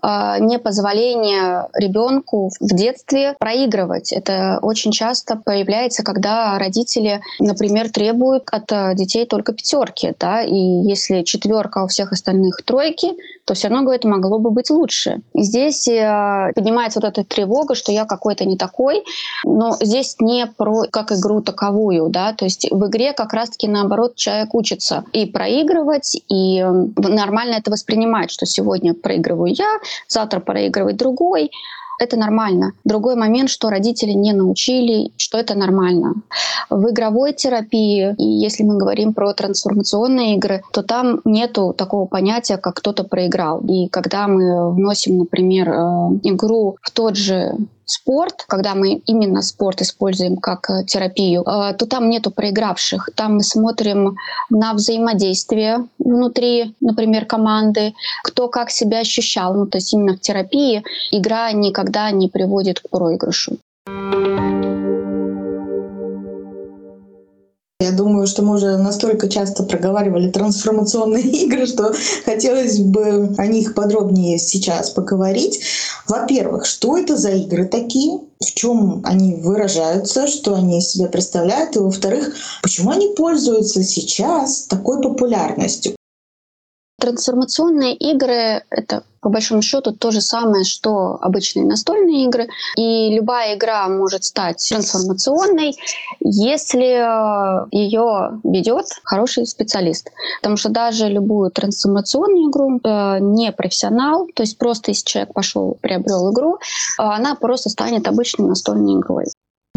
А, 0.00 0.38
непозволение 0.38 1.68
ребенку 1.74 2.50
в 2.60 2.74
детстве 2.74 3.34
проигрывать. 3.38 4.12
Это 4.12 4.60
очень 4.62 4.92
часто 4.92 5.36
появляется, 5.36 6.04
когда 6.04 6.56
родители, 6.58 7.20
например, 7.40 7.90
требуют 7.90 8.48
от 8.52 8.70
э, 8.70 8.94
детей 8.94 9.26
только 9.26 9.52
пятерки, 9.52 10.14
да, 10.18 10.42
и 10.42 10.54
если 10.54 11.22
четверка 11.22 11.82
у 11.82 11.88
всех 11.88 12.12
остальных 12.12 12.62
тройки, 12.64 13.08
то 13.48 13.54
все 13.54 13.68
равно, 13.68 13.82
говорит, 13.82 14.04
могло 14.04 14.38
бы 14.38 14.50
быть 14.50 14.68
лучше. 14.68 15.22
И 15.32 15.42
здесь 15.42 15.88
э, 15.88 16.52
поднимается 16.54 17.00
вот 17.00 17.08
эта 17.08 17.24
тревога, 17.24 17.74
что 17.74 17.90
я 17.90 18.04
какой-то 18.04 18.44
не 18.44 18.58
такой, 18.58 19.04
но 19.42 19.74
здесь 19.80 20.16
не 20.20 20.46
про 20.46 20.82
как 20.90 21.12
игру 21.12 21.40
таковую, 21.40 22.10
да, 22.10 22.34
то 22.34 22.44
есть 22.44 22.70
в 22.70 22.86
игре 22.88 23.14
как 23.14 23.32
раз-таки 23.32 23.66
наоборот 23.66 24.16
человек 24.16 24.54
учится 24.54 25.04
и 25.14 25.24
проигрывать, 25.24 26.22
и 26.28 26.62
нормально 26.62 27.54
это 27.54 27.70
воспринимать, 27.70 28.30
что 28.30 28.44
сегодня 28.44 28.92
проигрываю 28.92 29.54
я, 29.54 29.78
завтра 30.08 30.40
проигрывать 30.40 30.98
другой. 30.98 31.50
Это 31.98 32.16
нормально. 32.16 32.72
Другой 32.84 33.16
момент, 33.16 33.50
что 33.50 33.70
родители 33.70 34.12
не 34.12 34.32
научили, 34.32 35.10
что 35.16 35.38
это 35.38 35.54
нормально. 35.56 36.14
В 36.70 36.90
игровой 36.90 37.32
терапии, 37.32 38.14
и 38.16 38.24
если 38.24 38.62
мы 38.62 38.78
говорим 38.78 39.12
про 39.12 39.32
трансформационные 39.32 40.36
игры, 40.36 40.62
то 40.72 40.82
там 40.82 41.20
нету 41.24 41.74
такого 41.76 42.06
понятия, 42.06 42.56
как 42.56 42.74
кто-то 42.74 43.04
проиграл. 43.04 43.60
И 43.68 43.88
когда 43.88 44.28
мы 44.28 44.72
вносим, 44.72 45.18
например, 45.18 45.68
э, 45.70 45.74
игру 46.22 46.76
в 46.82 46.90
тот 46.90 47.16
же 47.16 47.56
спорт, 47.88 48.44
когда 48.46 48.74
мы 48.74 49.02
именно 49.06 49.42
спорт 49.42 49.80
используем 49.80 50.36
как 50.36 50.70
э, 50.70 50.84
терапию, 50.84 51.42
э, 51.42 51.74
то 51.74 51.86
там 51.86 52.10
нету 52.10 52.30
проигравших. 52.30 53.10
Там 53.16 53.36
мы 53.36 53.42
смотрим 53.42 54.16
на 54.50 54.74
взаимодействие 54.74 55.86
внутри, 55.98 56.74
например, 56.80 57.24
команды, 57.24 57.94
кто 58.22 58.48
как 58.48 58.70
себя 58.70 59.00
ощущал. 59.00 59.54
Ну, 59.54 59.66
то 59.66 59.78
есть 59.78 59.92
именно 59.92 60.16
в 60.16 60.20
терапии 60.20 60.84
игра 61.10 61.50
никогда 61.52 62.10
не 62.10 62.28
приводит 62.28 62.80
к 62.80 62.90
проигрышу. 62.90 63.56
Я 67.80 67.92
думаю, 67.92 68.26
что 68.26 68.42
мы 68.42 68.56
уже 68.56 68.76
настолько 68.76 69.28
часто 69.28 69.62
проговаривали 69.62 70.32
трансформационные 70.32 71.22
игры, 71.44 71.64
что 71.64 71.94
хотелось 72.24 72.80
бы 72.80 73.32
о 73.38 73.46
них 73.46 73.74
подробнее 73.74 74.38
сейчас 74.38 74.90
поговорить. 74.90 75.60
Во-первых, 76.08 76.66
что 76.66 76.98
это 76.98 77.16
за 77.16 77.30
игры 77.30 77.66
такие? 77.66 78.18
В 78.40 78.52
чем 78.52 79.02
они 79.04 79.36
выражаются, 79.36 80.26
что 80.26 80.56
они 80.56 80.80
из 80.80 80.88
себя 80.88 81.06
представляют? 81.06 81.76
И 81.76 81.78
во-вторых, 81.78 82.34
почему 82.62 82.90
они 82.90 83.14
пользуются 83.14 83.84
сейчас 83.84 84.62
такой 84.62 85.00
популярностью? 85.00 85.97
Трансформационные 87.00 87.94
игры— 87.94 88.64
это 88.70 89.04
по 89.20 89.28
большому 89.28 89.62
счету 89.62 89.92
то 89.92 90.10
же 90.10 90.20
самое, 90.20 90.64
что 90.64 91.18
обычные 91.20 91.64
настольные 91.64 92.24
игры. 92.24 92.48
И 92.76 93.14
любая 93.14 93.54
игра 93.56 93.88
может 93.88 94.24
стать 94.24 94.66
трансформационной, 94.68 95.76
если 96.20 97.62
э, 97.62 97.66
ее 97.70 98.40
ведет 98.42 98.86
хороший 99.04 99.46
специалист. 99.46 100.10
Потому 100.40 100.56
что 100.56 100.70
даже 100.70 101.08
любую 101.08 101.50
трансформационную 101.50 102.50
игру 102.50 102.80
э, 102.82 103.18
не 103.20 103.52
профессионал, 103.52 104.26
то 104.34 104.42
есть 104.42 104.58
просто 104.58 104.90
если 104.90 105.04
человек 105.04 105.34
пошел, 105.34 105.78
приобрел 105.80 106.32
игру, 106.32 106.56
э, 106.56 106.58
она 106.98 107.36
просто 107.36 107.70
станет 107.70 108.08
обычной 108.08 108.48
настольной 108.48 108.98
игрой. 108.98 109.26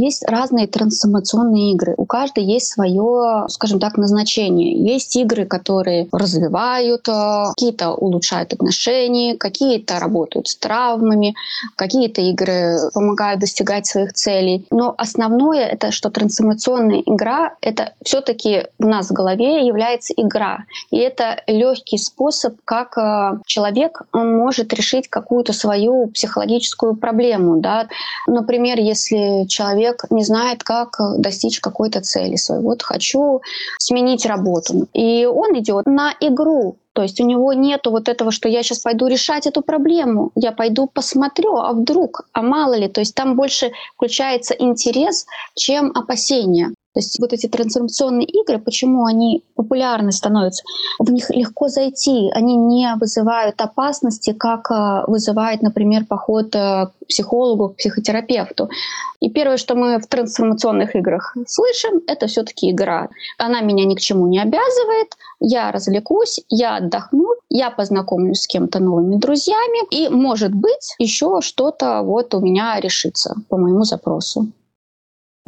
Есть 0.01 0.27
разные 0.27 0.65
трансформационные 0.65 1.73
игры. 1.73 1.93
У 1.95 2.05
каждой 2.05 2.43
есть 2.43 2.73
свое, 2.73 3.45
скажем 3.49 3.79
так, 3.79 3.97
назначение. 3.97 4.73
Есть 4.73 5.15
игры, 5.15 5.45
которые 5.45 6.07
развивают, 6.11 7.07
э, 7.07 7.49
какие-то 7.49 7.91
улучшают 7.93 8.51
отношения, 8.51 9.37
какие-то 9.37 9.99
работают 9.99 10.47
с 10.47 10.55
травмами, 10.55 11.35
какие-то 11.75 12.21
игры 12.21 12.77
помогают 12.95 13.41
достигать 13.41 13.85
своих 13.85 14.13
целей. 14.13 14.65
Но 14.71 14.95
основное 14.97 15.67
это, 15.67 15.91
что 15.91 16.09
трансформационная 16.09 17.03
игра— 17.05 17.53
это 17.61 17.93
все-таки 18.03 18.65
у 18.79 18.87
нас 18.87 19.11
в 19.11 19.13
голове 19.13 19.67
является 19.67 20.13
игра. 20.17 20.65
И 20.89 20.97
это 20.97 21.43
легкий 21.45 21.99
способ, 21.99 22.55
как 22.65 22.97
э, 22.97 23.37
человек 23.45 24.01
может 24.13 24.73
решить 24.73 25.07
какую-то 25.09 25.53
свою 25.53 26.07
психологическую 26.07 26.95
проблему. 26.95 27.61
Да? 27.61 27.87
Например, 28.25 28.79
если 28.79 29.45
человек 29.47 29.90
человек 29.91 30.05
не 30.09 30.23
знает, 30.23 30.63
как 30.63 30.97
достичь 31.17 31.59
какой-то 31.59 32.01
цели 32.01 32.35
своей. 32.35 32.61
Вот 32.61 32.83
хочу 32.83 33.41
сменить 33.77 34.25
работу. 34.25 34.87
И 34.93 35.25
он 35.25 35.57
идет 35.59 35.85
на 35.85 36.13
игру, 36.19 36.77
то 36.93 37.03
есть 37.03 37.21
у 37.21 37.25
него 37.25 37.53
нету 37.53 37.91
вот 37.91 38.09
этого, 38.09 38.31
что 38.31 38.49
я 38.49 38.63
сейчас 38.63 38.79
пойду 38.79 39.07
решать 39.07 39.47
эту 39.47 39.61
проблему, 39.61 40.31
я 40.35 40.51
пойду 40.51 40.87
посмотрю, 40.87 41.55
а 41.57 41.73
вдруг, 41.73 42.27
а 42.33 42.41
мало 42.41 42.77
ли. 42.77 42.87
То 42.87 43.01
есть 43.01 43.15
там 43.15 43.35
больше 43.35 43.71
включается 43.95 44.53
интерес, 44.53 45.25
чем 45.55 45.91
опасение. 45.95 46.73
То 46.93 46.99
есть 46.99 47.19
вот 47.19 47.31
эти 47.31 47.47
трансформационные 47.47 48.27
игры, 48.27 48.59
почему 48.59 49.05
они 49.05 49.45
популярны 49.55 50.11
становятся? 50.11 50.63
В 50.99 51.09
них 51.09 51.29
легко 51.29 51.69
зайти, 51.69 52.29
они 52.33 52.57
не 52.57 52.95
вызывают 52.99 53.61
опасности, 53.61 54.33
как 54.33 54.69
э, 54.69 55.03
вызывает, 55.07 55.61
например, 55.61 56.05
поход 56.05 56.53
э, 56.53 56.87
к 56.87 56.91
психологу, 57.07 57.69
к 57.69 57.77
психотерапевту. 57.77 58.69
И 59.21 59.29
первое, 59.29 59.55
что 59.55 59.75
мы 59.75 59.99
в 59.99 60.07
трансформационных 60.07 60.95
играх 60.97 61.33
слышим, 61.47 62.01
это 62.07 62.27
все-таки 62.27 62.71
игра. 62.71 63.07
Она 63.37 63.61
меня 63.61 63.85
ни 63.85 63.95
к 63.95 64.01
чему 64.01 64.27
не 64.27 64.39
обязывает, 64.39 65.15
я 65.39 65.71
развлекусь, 65.71 66.41
я 66.49 66.75
отдохну, 66.77 67.35
я 67.49 67.71
познакомлюсь 67.71 68.41
с 68.41 68.47
кем-то 68.47 68.79
новыми 68.79 69.15
друзьями, 69.15 69.87
и, 69.91 70.09
может 70.09 70.53
быть, 70.53 70.95
еще 70.99 71.39
что-то 71.41 72.01
вот 72.01 72.33
у 72.33 72.41
меня 72.41 72.79
решится 72.81 73.35
по 73.47 73.55
моему 73.55 73.83
запросу. 73.83 74.47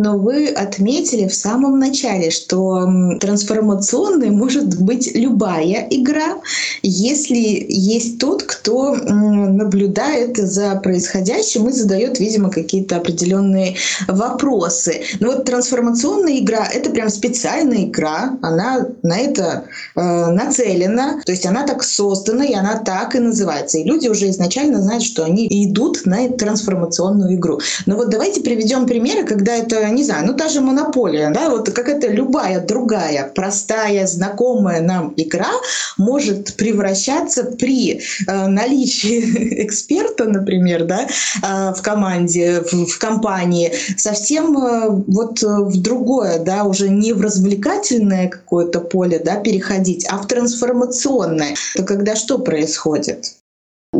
Но 0.03 0.17
вы 0.17 0.49
отметили 0.49 1.29
в 1.29 1.33
самом 1.33 1.79
начале, 1.79 2.29
что 2.29 2.85
трансформационной 3.21 4.31
может 4.31 4.77
быть 4.77 5.09
любая 5.15 5.87
игра, 5.89 6.41
если 6.81 7.37
есть 7.69 8.19
тот, 8.19 8.43
кто 8.43 8.95
наблюдает 8.95 10.35
за 10.35 10.75
происходящим 10.75 11.69
и 11.69 11.71
задает, 11.71 12.19
видимо, 12.19 12.49
какие-то 12.49 12.97
определенные 12.97 13.77
вопросы. 14.09 15.03
Но 15.21 15.27
вот 15.27 15.45
трансформационная 15.45 16.39
игра— 16.39 16.67
это 16.73 16.89
прям 16.89 17.07
специальная 17.07 17.85
игра, 17.85 18.37
она 18.41 18.85
на 19.03 19.17
это 19.17 19.63
э, 19.95 20.01
нацелена, 20.01 21.21
то 21.25 21.31
есть 21.31 21.45
она 21.45 21.65
так 21.65 21.81
создана, 21.81 22.43
и 22.43 22.53
она 22.53 22.75
так 22.79 23.15
и 23.15 23.19
называется. 23.19 23.77
И 23.77 23.85
люди 23.85 24.09
уже 24.09 24.29
изначально 24.29 24.81
знают, 24.81 25.03
что 25.03 25.23
они 25.23 25.47
идут 25.49 26.05
на 26.05 26.27
трансформационную 26.27 27.35
игру. 27.35 27.61
Но 27.85 27.95
вот 27.95 28.09
давайте 28.09 28.41
приведем 28.41 28.85
примеры, 28.85 29.23
когда 29.25 29.55
это 29.55 29.92
не 29.93 30.03
знаю, 30.03 30.25
ну 30.27 30.33
та 30.33 30.49
же 30.49 30.61
монополия, 30.61 31.29
да, 31.29 31.49
вот 31.49 31.69
как 31.71 31.89
это 31.89 32.07
любая 32.07 32.59
другая 32.59 33.31
простая, 33.33 34.07
знакомая 34.07 34.81
нам 34.81 35.13
игра 35.17 35.51
может 35.97 36.55
превращаться 36.55 37.43
при 37.43 38.01
э, 38.27 38.47
наличии 38.47 39.63
эксперта, 39.65 40.25
например, 40.25 40.85
да, 40.85 41.07
э, 41.07 41.73
в 41.73 41.81
команде, 41.81 42.61
в, 42.61 42.85
в 42.85 42.99
компании, 42.99 43.73
совсем 43.97 44.57
э, 44.57 44.89
вот 45.07 45.41
в 45.41 45.81
другое, 45.81 46.39
да, 46.39 46.63
уже 46.63 46.89
не 46.89 47.13
в 47.13 47.21
развлекательное 47.21 48.29
какое-то 48.29 48.79
поле, 48.79 49.19
да, 49.23 49.35
переходить, 49.35 50.05
а 50.09 50.17
в 50.17 50.27
трансформационное. 50.27 51.55
То 51.75 51.83
когда 51.83 52.15
что 52.15 52.39
происходит? 52.39 53.42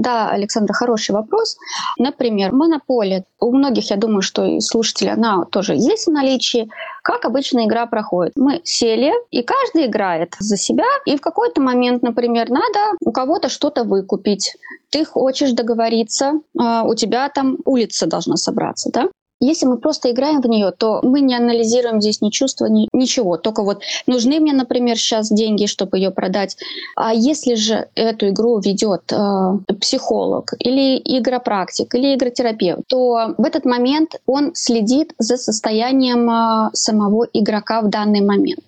Да, 0.03 0.29
Александр, 0.31 0.73
хороший 0.73 1.11
вопрос. 1.11 1.57
Например, 1.97 2.51
монополия. 2.51 3.23
У 3.39 3.55
многих, 3.55 3.89
я 3.89 3.95
думаю, 3.95 4.21
что 4.21 4.43
и 4.43 4.59
слушатели, 4.59 5.07
она 5.07 5.45
тоже 5.45 5.75
есть 5.75 6.07
в 6.07 6.11
наличии. 6.11 6.69
Как 7.03 7.23
обычно 7.23 7.65
игра 7.65 7.85
проходит? 7.85 8.33
Мы 8.35 8.59
сели, 8.65 9.13
и 9.31 9.43
каждый 9.43 9.85
играет 9.85 10.35
за 10.39 10.57
себя, 10.57 10.83
и 11.05 11.15
в 11.15 11.21
какой-то 11.21 11.61
момент, 11.61 12.03
например, 12.03 12.49
надо 12.49 12.79
у 13.05 13.13
кого-то 13.13 13.47
что-то 13.47 13.85
выкупить. 13.85 14.57
Ты 14.89 15.05
хочешь 15.05 15.53
договориться, 15.53 16.33
а, 16.59 16.83
у 16.83 16.95
тебя 16.95 17.29
там 17.29 17.57
улица 17.63 18.05
должна 18.05 18.35
собраться, 18.35 18.89
да? 18.91 19.07
Если 19.43 19.65
мы 19.65 19.77
просто 19.77 20.09
играем 20.09 20.41
в 20.41 20.47
нее, 20.47 20.71
то 20.71 21.01
мы 21.03 21.19
не 21.19 21.35
анализируем 21.35 21.99
здесь 21.99 22.21
ни 22.21 22.29
чувства, 22.29 22.67
ни, 22.67 22.87
ничего. 22.93 23.35
Только 23.35 23.61
вот 23.61 23.81
нужны 24.07 24.39
мне, 24.39 24.53
например, 24.53 24.97
сейчас 24.97 25.29
деньги, 25.29 25.65
чтобы 25.65 25.97
ее 25.97 26.11
продать. 26.11 26.55
А 26.95 27.13
если 27.13 27.55
же 27.55 27.89
эту 27.95 28.29
игру 28.29 28.59
ведет 28.59 29.11
э, 29.11 29.73
психолог 29.81 30.53
или 30.59 30.97
игропрактик 30.97 31.93
или 31.93 32.15
игротерапевт, 32.15 32.83
то 32.87 33.35
в 33.37 33.43
этот 33.43 33.65
момент 33.65 34.15
он 34.25 34.51
следит 34.55 35.13
за 35.17 35.35
состоянием 35.35 36.29
э, 36.29 36.69
самого 36.71 37.27
игрока 37.33 37.81
в 37.81 37.89
данный 37.89 38.21
момент. 38.21 38.61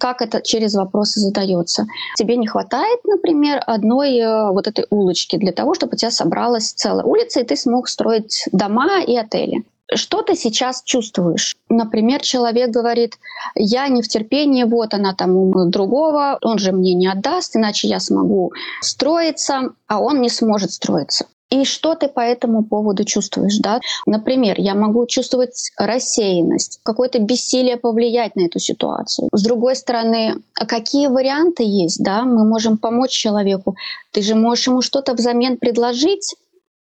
Как 0.00 0.22
это 0.22 0.40
через 0.40 0.74
вопросы 0.74 1.20
задается. 1.20 1.84
Тебе 2.16 2.38
не 2.38 2.46
хватает, 2.46 3.00
например, 3.04 3.62
одной 3.66 4.16
э, 4.16 4.50
вот 4.52 4.66
этой 4.68 4.86
улочки 4.88 5.36
для 5.36 5.52
того, 5.52 5.74
чтобы 5.74 5.92
у 5.92 5.96
тебя 5.96 6.10
собралась 6.10 6.72
целая 6.72 7.04
улица, 7.04 7.40
и 7.40 7.44
ты 7.44 7.56
смог 7.56 7.88
строить 7.88 8.48
дома 8.52 9.02
и 9.02 9.18
отели. 9.18 9.64
Что 9.94 10.22
ты 10.22 10.34
сейчас 10.34 10.82
чувствуешь? 10.84 11.56
Например, 11.68 12.20
человек 12.20 12.70
говорит, 12.70 13.18
я 13.54 13.88
не 13.88 14.02
в 14.02 14.08
терпении, 14.08 14.64
вот 14.64 14.94
она 14.94 15.14
там 15.14 15.36
у 15.36 15.70
другого, 15.70 16.38
он 16.42 16.58
же 16.58 16.72
мне 16.72 16.94
не 16.94 17.06
отдаст, 17.06 17.56
иначе 17.56 17.88
я 17.88 18.00
смогу 18.00 18.52
строиться, 18.80 19.70
а 19.86 20.00
он 20.00 20.20
не 20.20 20.28
сможет 20.28 20.72
строиться. 20.72 21.26
И 21.50 21.64
что 21.64 21.94
ты 21.94 22.08
по 22.08 22.20
этому 22.20 22.64
поводу 22.64 23.04
чувствуешь, 23.04 23.58
да? 23.58 23.80
Например, 24.06 24.56
я 24.58 24.74
могу 24.74 25.06
чувствовать 25.06 25.70
рассеянность, 25.76 26.80
какое-то 26.82 27.20
бессилие 27.20 27.76
повлиять 27.76 28.34
на 28.34 28.46
эту 28.46 28.58
ситуацию. 28.58 29.28
С 29.30 29.42
другой 29.42 29.76
стороны, 29.76 30.36
какие 30.54 31.06
варианты 31.06 31.62
есть, 31.62 32.02
да? 32.02 32.24
Мы 32.24 32.44
можем 32.44 32.76
помочь 32.76 33.12
человеку. 33.12 33.76
Ты 34.10 34.22
же 34.22 34.34
можешь 34.34 34.66
ему 34.66 34.82
что-то 34.82 35.14
взамен 35.14 35.56
предложить, 35.56 36.34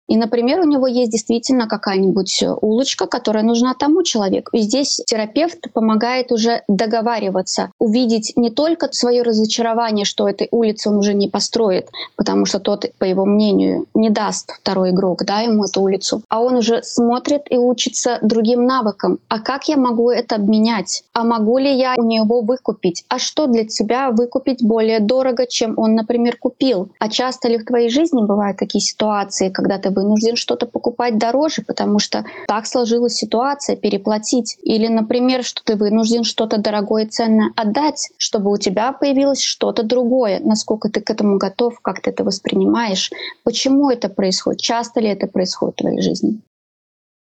и, 0.10 0.18
например, 0.18 0.60
у 0.60 0.64
него 0.64 0.88
есть 0.88 1.12
действительно 1.12 1.68
какая-нибудь 1.68 2.44
улочка, 2.62 3.06
которая 3.06 3.44
нужна 3.44 3.76
тому 3.76 4.02
человеку. 4.04 4.50
И 4.54 4.60
здесь 4.60 5.02
терапевт 5.06 5.72
помогает 5.72 6.32
уже 6.32 6.64
договариваться, 6.68 7.72
увидеть 7.78 8.34
не 8.36 8.50
только 8.50 8.90
свое 8.92 9.22
разочарование, 9.22 10.06
что 10.06 10.28
этой 10.28 10.48
улицы 10.52 10.90
он 10.90 10.98
уже 10.98 11.14
не 11.14 11.30
построит, 11.30 11.90
потому 12.16 12.46
что 12.46 12.60
тот, 12.60 12.86
по 12.98 13.04
его 13.04 13.24
мнению, 13.26 13.86
не 13.94 14.10
даст 14.10 14.52
второй 14.60 14.90
игрок 14.90 15.24
да, 15.26 15.42
ему 15.42 15.66
эту 15.66 15.82
улицу, 15.82 16.24
а 16.28 16.42
он 16.42 16.56
уже 16.56 16.82
смотрит 16.82 17.44
и 17.52 17.58
учится 17.58 18.18
другим 18.24 18.66
навыкам. 18.66 19.20
А 19.28 19.40
как 19.40 19.68
я 19.68 19.78
могу 19.78 20.10
это 20.10 20.36
обменять? 20.36 21.04
А 21.14 21.24
могу 21.24 21.60
ли 21.60 21.72
я 21.72 21.94
у 21.98 22.04
него 22.04 22.42
выкупить? 22.42 23.04
А 23.10 23.20
что 23.20 23.46
для 23.46 23.66
тебя 23.66 24.10
выкупить 24.10 24.64
более 24.64 25.00
дорого, 25.00 25.46
чем 25.46 25.76
он, 25.78 25.94
например, 25.94 26.38
купил? 26.38 26.90
А 26.98 27.10
часто 27.10 27.48
ли 27.48 27.60
в 27.60 27.66
твоей 27.66 27.92
жизни 27.92 28.26
бывают 28.26 28.58
такие 28.58 28.82
ситуации, 28.82 29.50
когда 29.50 29.78
ты 29.78 29.92
вынужден 30.00 30.36
что-то 30.36 30.66
покупать 30.66 31.18
дороже, 31.18 31.62
потому 31.62 32.00
что 32.00 32.26
так 32.48 32.66
сложилась 32.66 33.16
ситуация, 33.16 33.76
переплатить. 33.76 34.58
Или, 34.64 34.88
например, 34.88 35.44
что 35.44 35.64
ты 35.64 35.76
вынужден 35.76 36.24
что-то 36.24 36.58
дорогое 36.58 37.06
и 37.06 37.10
ценное 37.10 37.52
отдать, 37.56 38.12
чтобы 38.18 38.52
у 38.52 38.58
тебя 38.58 38.92
появилось 38.92 39.42
что-то 39.42 39.84
другое. 39.84 40.40
Насколько 40.40 40.90
ты 40.90 41.02
к 41.02 41.10
этому 41.10 41.38
готов, 41.38 41.80
как 41.82 42.02
ты 42.02 42.10
это 42.12 42.24
воспринимаешь, 42.24 43.12
почему 43.44 43.90
это 43.90 44.10
происходит, 44.10 44.62
часто 44.62 45.00
ли 45.00 45.10
это 45.10 45.28
происходит 45.28 45.76
в 45.76 45.82
твоей 45.82 46.02
жизни 46.02 46.42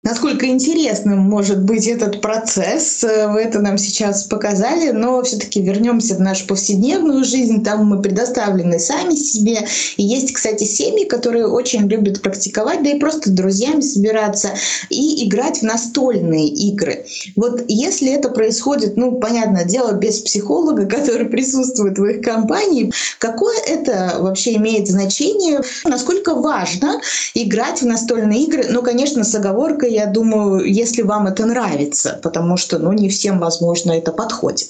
насколько 0.05 0.45
интересным 0.45 1.19
может 1.19 1.63
быть 1.63 1.87
этот 1.87 2.21
процесс. 2.21 3.03
Э, 3.03 3.27
вы 3.27 3.41
это 3.41 3.59
нам 3.59 3.77
сейчас 3.77 4.23
показали, 4.23 4.91
но 4.91 5.21
все-таки 5.23 5.61
вернемся 5.61 6.15
в 6.15 6.21
нашу 6.21 6.45
повседневную 6.45 7.25
жизнь. 7.25 7.63
Там 7.63 7.85
мы 7.85 8.01
предоставлены 8.01 8.79
сами 8.79 9.15
себе. 9.15 9.67
И 9.97 10.03
есть, 10.03 10.31
кстати, 10.31 10.63
семьи, 10.63 11.05
которые 11.05 11.47
очень 11.47 11.87
любят 11.87 12.21
практиковать, 12.21 12.83
да 12.83 12.91
и 12.91 12.99
просто 12.99 13.31
друзьями 13.31 13.81
собираться 13.81 14.51
и 14.89 15.27
играть 15.27 15.59
в 15.59 15.63
настольные 15.63 16.47
игры. 16.47 17.05
Вот 17.35 17.63
если 17.67 18.13
это 18.13 18.29
происходит, 18.29 18.97
ну, 18.97 19.13
понятное 19.13 19.65
дело, 19.65 19.93
без 19.93 20.19
психолога, 20.19 20.85
который 20.95 21.25
присутствует 21.25 21.97
в 21.97 22.05
их 22.05 22.21
компании, 22.23 22.93
какое 23.17 23.57
это 23.67 24.17
вообще 24.19 24.55
имеет 24.57 24.87
значение? 24.87 25.61
Насколько 25.83 26.35
важно 26.35 27.01
играть 27.33 27.81
в 27.81 27.85
настольные 27.87 28.43
игры? 28.43 28.65
Ну, 28.69 28.83
конечно, 28.83 29.23
с 29.23 29.33
оговоркой 29.33 29.94
я 29.95 30.05
думаю, 30.07 30.65
если 30.65 31.01
вам 31.01 31.27
это 31.27 31.45
нравится, 31.45 32.19
потому 32.21 32.57
что 32.57 32.79
ну, 32.79 32.93
не 32.93 33.09
всем, 33.09 33.39
возможно, 33.39 33.91
это 33.93 34.11
подходит. 34.11 34.69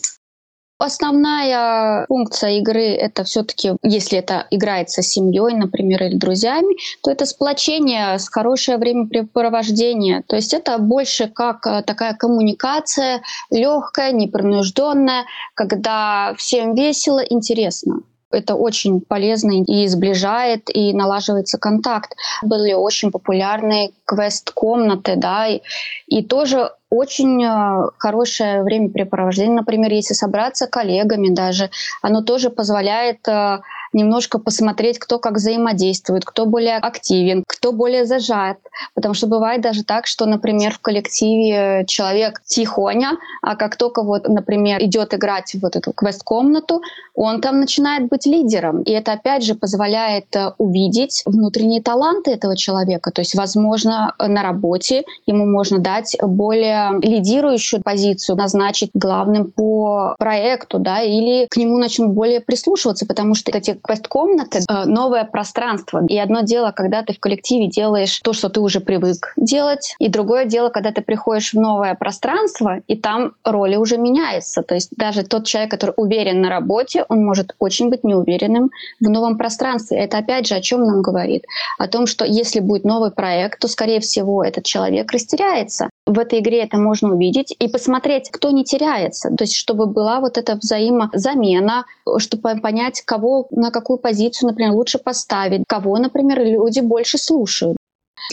Основная 0.77 2.05
функция 2.07 2.59
игры 2.59 2.83
это 2.83 3.23
все-таки, 3.23 3.77
если 3.81 4.19
это 4.19 4.45
играется 4.51 5.01
с 5.01 5.07
семьей, 5.07 5.55
например, 5.55 6.03
или 6.03 6.17
друзьями, 6.17 6.75
то 7.01 7.11
это 7.11 7.25
сплочение, 7.25 8.17
хорошее 8.29 8.77
времяпрепровождение. 8.77 10.23
То 10.27 10.35
есть 10.35 10.53
это 10.53 10.77
больше 10.77 11.27
как 11.27 11.65
э, 11.65 11.81
такая 11.81 12.13
коммуникация 12.13 13.21
легкая, 13.51 14.11
непринужденная, 14.11 15.23
когда 15.53 16.33
всем 16.37 16.75
весело, 16.75 17.23
интересно. 17.23 18.01
Это 18.31 18.55
очень 18.55 19.01
полезно 19.01 19.63
и 19.63 19.87
сближает, 19.87 20.69
и 20.73 20.93
налаживается 20.93 21.57
контакт. 21.57 22.15
Были 22.43 22.73
очень 22.73 23.11
популярные 23.11 23.91
квест-комнаты, 24.05 25.15
да, 25.15 25.47
и, 25.47 25.61
и 26.07 26.23
тоже 26.23 26.71
очень 26.89 27.43
э, 27.43 27.89
хорошее 27.97 28.63
времяпрепровождение. 28.63 29.55
Например, 29.55 29.91
если 29.91 30.13
собраться 30.13 30.67
коллегами 30.67 31.29
даже, 31.33 31.69
оно 32.01 32.21
тоже 32.21 32.49
позволяет 32.49 33.27
э, 33.27 33.59
немножко 33.95 34.37
посмотреть, 34.37 34.99
кто 34.99 35.17
как 35.17 35.35
взаимодействует, 35.35 36.25
кто 36.25 36.45
более 36.45 36.77
активен, 36.77 37.43
кто 37.47 37.71
более 37.71 38.05
зажат. 38.05 38.57
Потому 38.93 39.13
что 39.13 39.27
бывает 39.27 39.61
даже 39.61 39.83
так, 39.83 40.05
что, 40.05 40.25
например, 40.25 40.73
в 40.73 40.79
коллективе 40.79 41.85
человек 41.87 42.41
тихоня, 42.45 43.17
а 43.41 43.55
как 43.55 43.77
только 43.77 44.03
вот, 44.03 44.27
например, 44.27 44.83
идет 44.83 45.13
играть 45.13 45.53
в 45.53 45.61
вот 45.61 45.75
эту 45.75 45.93
квест-комнату, 45.93 46.81
он 47.15 47.41
там 47.41 47.59
начинает 47.59 48.09
быть 48.09 48.25
лидером. 48.25 48.81
И 48.81 48.91
это, 48.91 49.13
опять 49.13 49.43
же, 49.43 49.55
позволяет 49.55 50.35
э, 50.35 50.51
увидеть 50.57 51.23
внутренние 51.25 51.81
таланты 51.81 52.31
этого 52.31 52.57
человека. 52.57 53.11
То 53.11 53.21
есть, 53.21 53.35
возможно, 53.35 54.13
на 54.19 54.43
работе 54.43 55.05
ему 55.25 55.45
можно 55.45 55.79
дать 55.79 56.17
более 56.21 56.99
лидирующую 57.01 57.81
позицию, 57.81 58.35
назначить 58.35 58.91
главным 58.93 59.51
по 59.51 60.15
проекту, 60.19 60.79
да, 60.79 61.01
или 61.01 61.47
к 61.49 61.55
нему 61.55 61.77
начнут 61.77 62.11
более 62.11 62.41
прислушиваться, 62.41 63.05
потому 63.05 63.33
что 63.35 63.51
эти 63.51 63.79
квест-комнаты 63.85 64.59
э,— 64.67 64.85
новое 64.85 65.23
пространство. 65.25 66.03
И 66.07 66.17
одно 66.17 66.41
дело, 66.41 66.71
когда 66.71 67.03
ты 67.03 67.13
в 67.13 67.19
коллективе 67.19 67.67
делаешь 67.67 68.19
то, 68.19 68.33
что 68.33 68.49
ты 68.49 68.59
уже 68.59 68.79
привык 68.79 69.33
делать, 69.37 69.95
и 69.99 70.09
другое 70.09 70.45
дело, 70.45 70.69
когда 70.69 70.91
ты 70.91 71.01
приходишь 71.01 71.53
в 71.53 71.59
новое 71.59 71.95
пространство, 71.95 72.81
и 72.87 72.95
там 72.95 73.33
роли 73.43 73.75
уже 73.75 73.97
меняются. 73.97 74.63
То 74.63 74.75
есть 74.75 74.89
даже 74.95 75.23
тот 75.23 75.45
человек, 75.45 75.71
который 75.71 75.93
уверен 75.97 76.41
на 76.41 76.49
работе, 76.49 77.05
он 77.09 77.23
может 77.23 77.55
очень 77.59 77.89
быть 77.89 78.03
неуверенным 78.03 78.71
в 78.99 79.09
новом 79.09 79.37
пространстве. 79.37 79.97
Это 79.97 80.17
опять 80.17 80.47
же 80.47 80.55
о 80.55 80.61
чем 80.61 80.83
нам 80.85 81.01
говорит? 81.01 81.45
О 81.77 81.87
том, 81.87 82.07
что 82.07 82.25
если 82.25 82.59
будет 82.59 82.85
новый 82.85 83.11
проект, 83.11 83.59
то, 83.59 83.67
скорее 83.67 83.99
всего, 83.99 84.43
этот 84.43 84.65
человек 84.65 85.11
растеряется. 85.11 85.89
В 86.05 86.19
этой 86.19 86.39
игре 86.39 86.63
это 86.63 86.77
можно 86.77 87.13
увидеть 87.13 87.55
и 87.57 87.67
посмотреть, 87.67 88.29
кто 88.29 88.51
не 88.51 88.63
теряется. 88.63 89.29
То 89.29 89.43
есть, 89.43 89.55
чтобы 89.55 89.87
была 89.87 90.19
вот 90.19 90.37
эта 90.37 90.55
взаимозамена, 90.55 91.85
чтобы 92.19 92.61
понять, 92.61 93.01
кого 93.01 93.47
на 93.49 93.71
какую 93.71 93.97
позицию, 93.97 94.49
например, 94.49 94.73
лучше 94.73 94.99
поставить, 94.99 95.63
кого, 95.67 95.97
например, 95.97 96.43
люди 96.43 96.79
больше 96.79 97.17
слушают. 97.17 97.77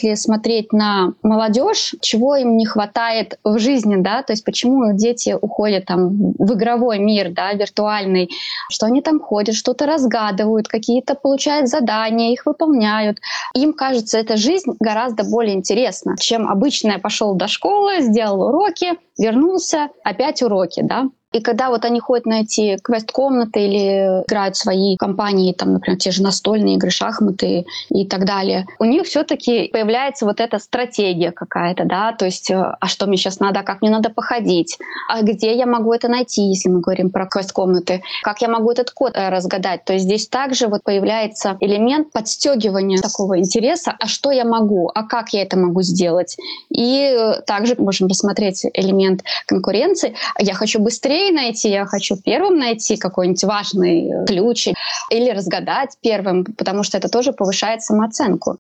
Если 0.01 0.15
смотреть 0.15 0.73
на 0.73 1.15
молодежь, 1.23 1.95
чего 2.01 2.37
им 2.37 2.57
не 2.57 2.67
хватает 2.67 3.39
в 3.45 3.59
жизни, 3.59 3.97
да, 3.97 4.23
то 4.23 4.33
есть 4.33 4.45
почему 4.45 4.93
дети 4.95 5.37
уходят 5.41 5.87
там 5.87 6.33
в 6.39 6.55
игровой 6.55 6.99
мир, 6.99 7.31
да, 7.31 7.53
виртуальный, 7.53 8.31
что 8.71 8.87
они 8.87 9.03
там 9.03 9.21
ходят, 9.21 9.55
что-то 9.55 9.87
разгадывают, 9.87 10.69
какие-то 10.69 11.15
получают 11.15 11.69
задания, 11.69 12.33
их 12.33 12.47
выполняют. 12.47 13.19
Им 13.55 13.73
кажется, 13.73 14.19
эта 14.19 14.37
жизнь 14.37 14.73
гораздо 14.81 15.25
более 15.25 15.55
интересна, 15.55 16.17
чем 16.19 16.49
обычная 16.49 16.99
пошел 16.99 17.35
до 17.35 17.49
школы, 17.49 18.01
сделал 18.01 18.49
уроки, 18.49 18.93
вернулся, 19.19 19.89
опять 20.05 20.43
уроки, 20.43 20.83
да. 20.83 21.09
И 21.33 21.41
когда 21.41 21.71
вот 21.71 21.85
они 21.85 22.01
ходят 22.01 22.27
на 22.27 22.43
эти 22.43 22.77
квест-комнаты 22.83 23.61
или 23.61 24.23
играют 24.27 24.57
свои 24.57 24.97
компании, 24.97 25.53
там, 25.53 25.75
например, 25.75 25.99
те 25.99 26.11
же 26.11 26.23
настольные 26.23 26.77
игры, 26.77 26.91
шахматы 26.91 27.67
и 27.89 28.07
так 28.07 28.25
далее, 28.25 28.67
у 28.79 28.85
них 28.85 29.05
все-таки 29.05 29.69
появляется 29.69 30.27
вот 30.27 30.41
эта 30.41 30.59
стратегия 30.59 31.33
какая-то, 31.33 31.85
да, 31.85 32.13
то 32.13 32.27
есть, 32.27 32.51
э, 32.51 32.75
а 32.81 32.87
что 32.87 33.07
мне 33.07 33.17
сейчас 33.17 33.41
надо, 33.41 33.61
а 33.61 33.63
как 33.63 33.81
мне 33.81 33.91
надо 33.91 34.11
походить, 34.11 34.79
а 35.09 35.23
где 35.23 35.57
я 35.57 35.67
могу 35.67 35.93
это 35.93 36.09
найти, 36.09 36.43
если 36.43 36.69
мы 36.69 36.81
говорим 36.81 37.11
про 37.11 37.27
квест-комнаты, 37.27 38.03
как 38.23 38.43
я 38.43 38.49
могу 38.49 38.71
этот 38.71 38.91
код 38.91 39.13
э, 39.15 39.29
разгадать. 39.31 39.85
То 39.85 39.95
есть 39.95 40.05
здесь 40.05 40.29
также 40.29 40.69
вот 40.69 40.83
появляется 40.83 41.57
элемент 41.61 42.13
подстегивания 42.13 43.01
такого 43.01 43.39
интереса, 43.39 43.95
а 43.99 44.07
что 44.07 44.31
я 44.31 44.45
могу, 44.45 44.91
а 44.95 45.05
как 45.05 45.31
я 45.31 45.43
это 45.43 45.57
могу 45.59 45.83
сделать. 45.83 46.37
И 46.71 47.15
э, 47.15 47.41
также 47.47 47.75
можем 47.79 48.09
рассмотреть 48.09 48.67
элемент 48.75 49.23
конкуренции. 49.47 50.15
Я 50.39 50.55
хочу 50.55 50.81
быстрее 50.81 51.22
быстрее 51.23 51.33
найти, 51.33 51.69
я 51.69 51.87
хочу 51.87 52.17
первым 52.17 52.59
найти 52.59 52.97
какой-нибудь 52.97 53.45
важный 53.45 54.27
ключ 54.27 54.69
или 55.11 55.31
разгадать 55.31 55.97
первым, 56.03 56.45
потому 56.45 56.83
что 56.83 56.99
это 56.99 57.09
тоже 57.09 57.33
повышает 57.33 57.83
самооценку. 57.83 58.59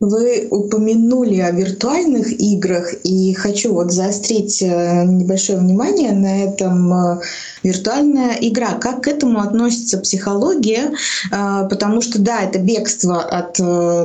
Вы 0.00 0.48
упомянули 0.50 1.40
о 1.40 1.50
виртуальных 1.50 2.32
играх, 2.40 2.94
и 3.04 3.34
хочу 3.34 3.74
вот 3.74 3.92
заострить 3.92 4.62
э, 4.62 5.04
небольшое 5.04 5.58
внимание 5.58 6.12
на 6.12 6.42
этом 6.42 6.94
э, 6.94 7.20
виртуальная 7.62 8.38
игра. 8.40 8.78
Как 8.80 9.02
к 9.02 9.08
этому 9.08 9.40
относится 9.40 9.98
психология? 9.98 10.94
Э, 11.30 11.68
потому 11.68 12.00
что, 12.00 12.18
да, 12.18 12.40
это 12.40 12.58
бегство 12.58 13.20
от 13.20 13.58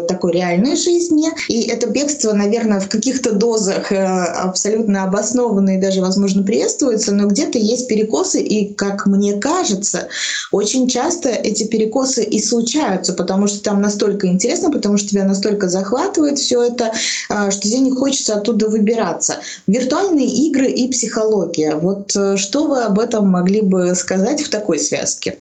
такой 0.08 0.34
реальной 0.34 0.76
жизни, 0.76 1.30
и 1.48 1.62
это 1.62 1.88
бегство, 1.88 2.34
наверное, 2.34 2.82
в 2.82 2.90
каких-то 2.90 3.32
дозах 3.32 3.90
абсолютно 3.94 5.04
обоснованно 5.06 5.78
и 5.78 5.82
даже, 5.82 6.02
возможно, 6.02 6.44
приветствуется, 6.44 7.14
но 7.14 7.28
где-то 7.28 7.58
есть 7.58 7.88
перекосы, 7.88 8.42
и, 8.42 8.74
как 8.74 9.06
мне 9.06 9.38
кажется, 9.38 10.10
очень 10.52 10.90
часто 10.90 11.30
эти 11.30 11.64
перекосы 11.66 12.26
и 12.26 12.42
случаются, 12.42 13.14
потому 13.14 13.48
что 13.48 13.64
там 13.64 13.82
настолько 13.82 14.28
интересно, 14.28 14.72
потому 14.72 14.98
что 14.98 15.08
тебя 15.08 15.24
настолько 15.24 15.70
захватывает, 15.70 15.85
захватывает 15.86 16.40
все 16.40 16.64
это, 16.64 16.92
а, 17.30 17.52
что 17.52 17.62
тебе 17.62 17.80
не 17.80 17.92
хочется 17.92 18.36
оттуда 18.36 18.68
выбираться. 18.70 19.36
Виртуальные 19.68 20.28
игры 20.28 20.68
и 20.68 20.90
психология. 20.90 21.76
Вот 21.76 22.16
э, 22.16 22.38
что 22.38 22.68
вы 22.68 22.84
об 22.84 23.00
этом 23.00 23.28
могли 23.28 23.62
бы 23.62 23.96
сказать 23.96 24.42
в 24.42 24.50
такой 24.50 24.80
связке? 24.80 25.38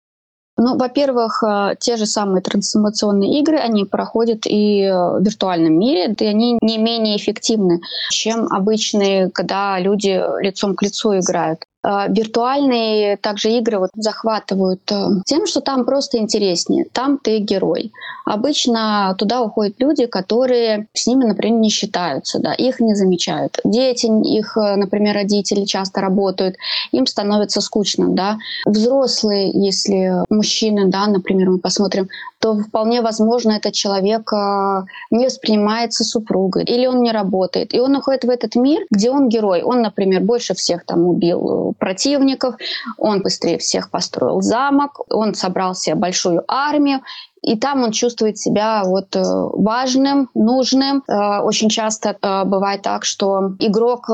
Ну, 0.57 0.77
во-первых, 0.77 1.43
э, 1.43 1.75
те 1.81 1.97
же 1.97 2.07
самые 2.07 2.43
трансформационные 2.43 3.41
игры, 3.41 3.57
они 3.57 3.85
проходят 3.85 4.47
и 4.47 4.83
в 4.83 5.21
виртуальном 5.21 5.79
мире, 5.79 6.15
и 6.19 6.27
они 6.27 6.59
не 6.61 6.79
менее 6.79 7.17
эффективны, 7.17 7.81
чем 8.11 8.47
обычные, 8.53 9.31
когда 9.31 9.79
люди 9.81 10.23
лицом 10.43 10.75
к 10.77 10.83
лицу 10.83 11.19
играют. 11.19 11.64
А, 11.87 12.09
виртуальные 12.09 13.19
также 13.19 13.51
игры 13.51 13.79
вот 13.79 13.91
захватывают 13.95 14.81
э, 14.91 15.21
тем, 15.27 15.47
что 15.47 15.61
там 15.61 15.85
просто 15.85 16.17
интереснее. 16.17 16.87
Там 16.93 17.19
ты 17.19 17.39
герой. 17.39 17.93
Обычно 18.25 19.15
туда 19.19 19.43
уходят 19.43 19.75
люди, 19.79 20.07
которые 20.07 20.87
с 20.95 21.07
ними, 21.07 21.25
например, 21.25 21.59
не 21.59 21.69
считаются, 21.69 22.39
да, 22.39 22.55
их 22.55 22.81
не 22.81 22.95
замечают. 22.95 23.59
Дети, 23.65 24.07
их, 24.07 24.57
э, 24.57 24.77
например, 24.77 25.15
родители 25.15 25.67
часто 25.67 26.01
работают, 26.01 26.57
им 26.91 27.07
становится 27.07 27.61
скучно, 27.61 28.09
да. 28.09 28.39
Взрослые, 28.65 29.51
если 29.51 30.25
мужчины, 30.31 30.87
да, 30.87 31.07
например, 31.07 31.51
мы 31.51 31.59
посмотрим, 31.59 32.09
то 32.39 32.59
вполне 32.59 33.03
возможно 33.03 33.53
этот 33.53 33.75
человек 33.75 34.33
э, 34.33 34.85
не 35.11 35.27
воспринимается 35.27 36.03
супругой 36.03 36.65
или 36.65 36.87
он 36.87 37.03
не 37.03 37.13
работает. 37.13 37.75
И 37.75 37.81
он 37.81 37.95
уходит 37.95 38.25
в 38.25 38.31
этот 38.31 38.57
мир, 38.57 38.87
где 38.91 39.11
он 39.11 39.29
герой. 39.29 39.63
Он, 39.63 39.83
например, 39.83 40.23
больше 40.23 40.55
всех 40.55 40.87
там 40.87 41.07
убил 41.07 41.74
противников, 41.79 42.57
он 42.99 43.23
быстрее 43.23 43.59
всех 43.59 43.91
построил 43.91 44.41
замок, 44.41 45.01
он 45.09 45.35
собрал 45.35 45.75
себе 45.75 45.95
большую 45.95 46.45
армию, 46.49 47.03
и 47.45 47.57
там 47.57 47.83
он 47.83 47.93
чувствует 47.93 48.39
себя 48.39 48.83
вот 48.85 49.15
э, 49.15 49.23
важным, 49.23 50.31
нужным. 50.35 51.03
Э, 51.07 51.41
очень 51.41 51.69
часто 51.69 52.17
э, 52.21 52.45
бывает 52.45 52.83
так, 52.83 53.05
что 53.05 53.53
игрок 53.59 54.05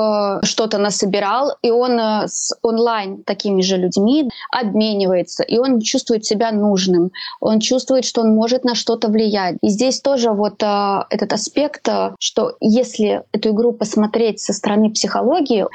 что-то 0.42 0.78
насобирал, 0.78 1.52
и 1.62 1.70
он 1.70 1.98
с 2.00 2.52
онлайн 2.62 3.22
такими 3.22 3.62
же 3.62 3.76
людьми 3.76 4.28
обменивается, 4.50 5.44
и 5.44 5.58
он 5.58 5.80
чувствует 5.80 6.24
себя 6.24 6.50
нужным, 6.52 7.10
он 7.40 7.60
чувствует, 7.60 8.04
что 8.04 8.22
он 8.22 8.34
может 8.34 8.64
на 8.64 8.74
что-то 8.74 9.08
влиять. 9.08 9.56
И 9.62 9.68
здесь 9.68 10.00
тоже 10.00 10.30
вот 10.30 10.62
этот 10.62 11.32
аспект, 11.32 11.88
что 12.18 12.56
если 12.60 13.22
эту 13.32 13.50
игру 13.50 13.72
посмотреть 13.72 14.40
со 14.40 14.52
стороны 14.52 14.90
психологии, 14.90 15.66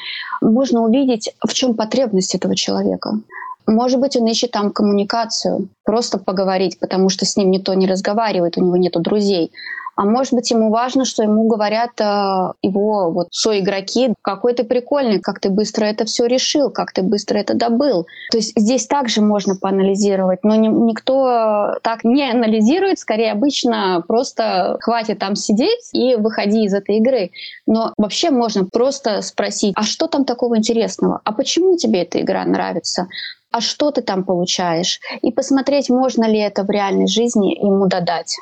можно 0.41 0.81
увидеть, 0.81 1.33
в 1.45 1.53
чем 1.53 1.75
потребность 1.75 2.35
этого 2.35 2.55
человека. 2.55 3.19
Может 3.67 3.99
быть, 3.99 4.15
он 4.15 4.27
ищет 4.27 4.51
там 4.51 4.71
коммуникацию, 4.71 5.69
просто 5.83 6.17
поговорить, 6.17 6.79
потому 6.79 7.09
что 7.09 7.25
с 7.25 7.35
ним 7.35 7.51
никто 7.51 7.73
не 7.73 7.87
разговаривает, 7.87 8.57
у 8.57 8.61
него 8.61 8.77
нету 8.77 8.99
друзей. 8.99 9.51
А 9.95 10.03
может 10.03 10.33
быть, 10.33 10.51
ему 10.51 10.69
важно, 10.71 11.05
что 11.05 11.23
ему 11.23 11.47
говорят 11.47 11.91
э, 11.99 12.51
его 12.61 13.11
вот 13.11 13.27
соигроки, 13.31 14.13
какой 14.21 14.53
ты 14.53 14.65
прикольный, 14.65 15.19
как 15.19 15.39
ты 15.39 15.49
быстро 15.49 15.85
это 15.85 16.03
все 16.03 16.25
решил, 16.25 16.69
как 16.69 16.91
ты 16.91 17.01
быстро 17.01 17.37
это 17.37 17.53
добыл. 17.53 18.05
То 18.31 18.37
есть 18.37 18.51
здесь 18.57 18.87
также 18.87 19.21
можно 19.21 19.55
поанализировать, 19.55 20.43
но 20.43 20.55
ни, 20.55 20.67
никто 20.67 21.77
так 21.81 22.03
не 22.03 22.29
анализирует, 22.29 22.99
скорее 22.99 23.31
обычно 23.31 24.03
просто 24.05 24.77
хватит 24.81 25.19
там 25.19 25.37
сидеть 25.37 25.89
и 25.93 26.15
выходи 26.15 26.65
из 26.65 26.73
этой 26.73 26.97
игры. 26.97 27.31
Но 27.65 27.93
вообще 27.97 28.31
можно 28.31 28.65
просто 28.65 29.21
спросить, 29.21 29.73
а 29.77 29.83
что 29.83 30.07
там 30.07 30.25
такого 30.25 30.57
интересного? 30.57 31.21
А 31.23 31.31
почему 31.31 31.77
тебе 31.77 32.01
эта 32.01 32.19
игра 32.19 32.43
нравится? 32.43 33.07
А 33.55 33.61
что 33.61 33.89
ты 33.89 34.01
там 34.01 34.25
получаешь, 34.25 34.99
и 35.21 35.31
посмотреть, 35.31 35.89
можно 35.89 36.25
ли 36.25 36.37
это 36.39 36.65
в 36.65 36.69
реальной 36.69 37.07
жизни 37.07 37.57
ему 37.57 37.87
додать. 37.87 38.35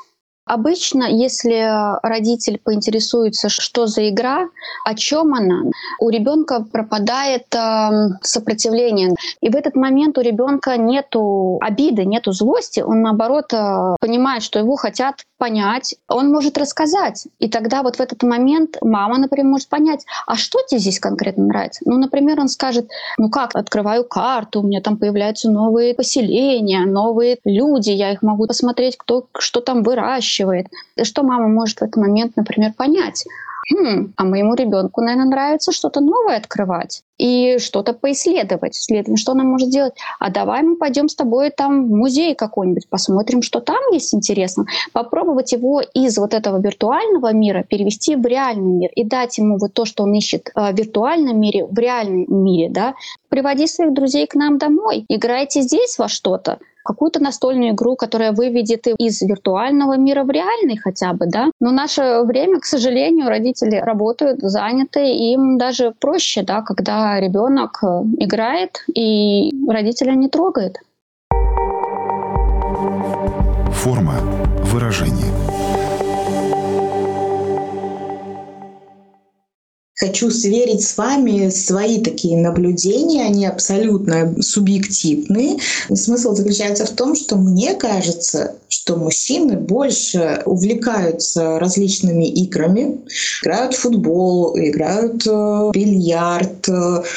Обычно, 0.46 1.04
если 1.04 1.98
родитель 2.02 2.60
поинтересуется, 2.62 3.48
что 3.48 3.86
за 3.86 4.10
игра, 4.10 4.48
о 4.84 4.94
чем 4.94 5.34
она, 5.34 5.62
у 6.00 6.10
ребенка 6.10 6.64
пропадает 6.70 7.46
э, 7.54 7.90
сопротивление. 8.20 9.14
И 9.40 9.48
в 9.48 9.56
этот 9.56 9.74
момент 9.74 10.18
у 10.18 10.20
ребенка 10.20 10.76
нету 10.76 11.58
обиды, 11.62 12.04
нету 12.04 12.32
злости. 12.32 12.80
Он 12.80 13.00
наоборот 13.00 13.52
э, 13.54 13.96
понимает, 14.00 14.42
что 14.42 14.58
его 14.58 14.76
хотят 14.76 15.24
понять. 15.38 15.94
Он 16.08 16.30
может 16.30 16.58
рассказать. 16.58 17.26
И 17.38 17.48
тогда 17.48 17.82
вот 17.82 17.96
в 17.96 18.00
этот 18.00 18.22
момент 18.22 18.76
мама, 18.82 19.18
например, 19.18 19.46
может 19.46 19.68
понять, 19.68 20.04
а 20.26 20.36
что 20.36 20.58
тебе 20.66 20.78
здесь 20.78 21.00
конкретно 21.00 21.44
нравится? 21.44 21.82
Ну, 21.86 21.96
например, 21.96 22.38
он 22.40 22.48
скажет, 22.48 22.88
ну 23.18 23.30
как, 23.30 23.56
открываю 23.56 24.04
карту, 24.04 24.60
у 24.60 24.66
меня 24.66 24.82
там 24.82 24.98
появляются 24.98 25.50
новые 25.50 25.94
поселения, 25.94 26.84
новые 26.84 27.38
люди, 27.44 27.90
я 27.90 28.12
их 28.12 28.22
могу 28.22 28.46
посмотреть, 28.46 28.96
кто 28.98 29.26
что 29.38 29.60
там 29.60 29.82
выращивает. 29.82 30.33
И 30.96 31.04
что 31.04 31.22
мама 31.22 31.48
может 31.48 31.78
в 31.78 31.82
этот 31.82 31.96
момент, 31.96 32.36
например, 32.36 32.72
понять? 32.76 33.24
хм, 33.70 34.12
а 34.16 34.24
моему 34.24 34.54
ребенку, 34.54 35.00
наверное, 35.00 35.26
нравится 35.26 35.72
что-то 35.72 36.00
новое 36.00 36.36
открывать 36.36 37.02
и 37.18 37.58
что-то 37.58 37.92
поисследовать. 37.92 38.74
Следовательно, 38.74 39.16
что 39.16 39.32
она 39.32 39.44
может 39.44 39.70
делать? 39.70 39.94
А 40.18 40.30
давай 40.30 40.62
мы 40.62 40.76
пойдем 40.76 41.08
с 41.08 41.14
тобой 41.14 41.50
там 41.50 41.86
в 41.86 41.90
музей 41.90 42.34
какой-нибудь, 42.34 42.88
посмотрим, 42.88 43.42
что 43.42 43.60
там 43.60 43.78
есть 43.92 44.14
интересно. 44.14 44.66
Попробовать 44.92 45.52
его 45.52 45.80
из 45.80 46.18
вот 46.18 46.34
этого 46.34 46.60
виртуального 46.60 47.32
мира 47.32 47.64
перевести 47.68 48.16
в 48.16 48.26
реальный 48.26 48.72
мир 48.72 48.90
и 48.94 49.04
дать 49.04 49.38
ему 49.38 49.58
вот 49.58 49.74
то, 49.74 49.84
что 49.84 50.04
он 50.04 50.12
ищет 50.14 50.50
э, 50.54 50.72
в 50.72 50.76
виртуальном 50.76 51.38
мире, 51.40 51.66
в 51.66 51.78
реальном 51.78 52.26
мире. 52.28 52.68
Да? 52.70 52.94
Приводи 53.28 53.66
своих 53.66 53.94
друзей 53.94 54.26
к 54.26 54.34
нам 54.34 54.58
домой, 54.58 55.04
играйте 55.08 55.62
здесь 55.62 55.98
во 55.98 56.08
что-то 56.08 56.58
какую-то 56.84 57.20
настольную 57.22 57.72
игру, 57.72 57.96
которая 57.96 58.32
выведет 58.32 58.86
из 58.98 59.22
виртуального 59.22 59.96
мира 59.96 60.24
в 60.24 60.30
реальный 60.30 60.76
хотя 60.76 61.12
бы, 61.12 61.26
да. 61.26 61.50
Но 61.60 61.72
наше 61.72 62.22
время, 62.24 62.60
к 62.60 62.64
сожалению, 62.64 63.28
родители 63.28 63.76
работают, 63.76 64.40
заняты, 64.40 65.08
и 65.08 65.32
им 65.32 65.58
даже 65.58 65.92
проще, 65.98 66.42
да, 66.42 66.62
когда 66.62 67.18
ребенок 67.20 67.80
э, 67.82 67.86
играет 68.18 68.84
и 68.94 69.50
родителя 69.68 70.12
не 70.12 70.28
трогает. 70.28 70.78
Форма 73.72 74.14
выражения. 74.64 75.83
Хочу 80.04 80.30
сверить 80.30 80.82
с 80.86 80.98
вами 80.98 81.48
свои 81.48 81.98
такие 81.98 82.36
наблюдения, 82.36 83.24
они 83.24 83.46
абсолютно 83.46 84.34
субъективные. 84.42 85.56
Смысл 85.94 86.34
заключается 86.34 86.84
в 86.84 86.90
том, 86.90 87.14
что 87.14 87.36
мне 87.36 87.72
кажется, 87.72 88.56
что 88.68 88.96
мужчины 88.96 89.56
больше 89.56 90.42
увлекаются 90.44 91.58
различными 91.58 92.28
играми, 92.28 93.00
играют 93.42 93.72
в 93.72 93.78
футбол, 93.78 94.58
играют 94.58 95.24
в 95.24 95.70
бильярд, 95.72 96.68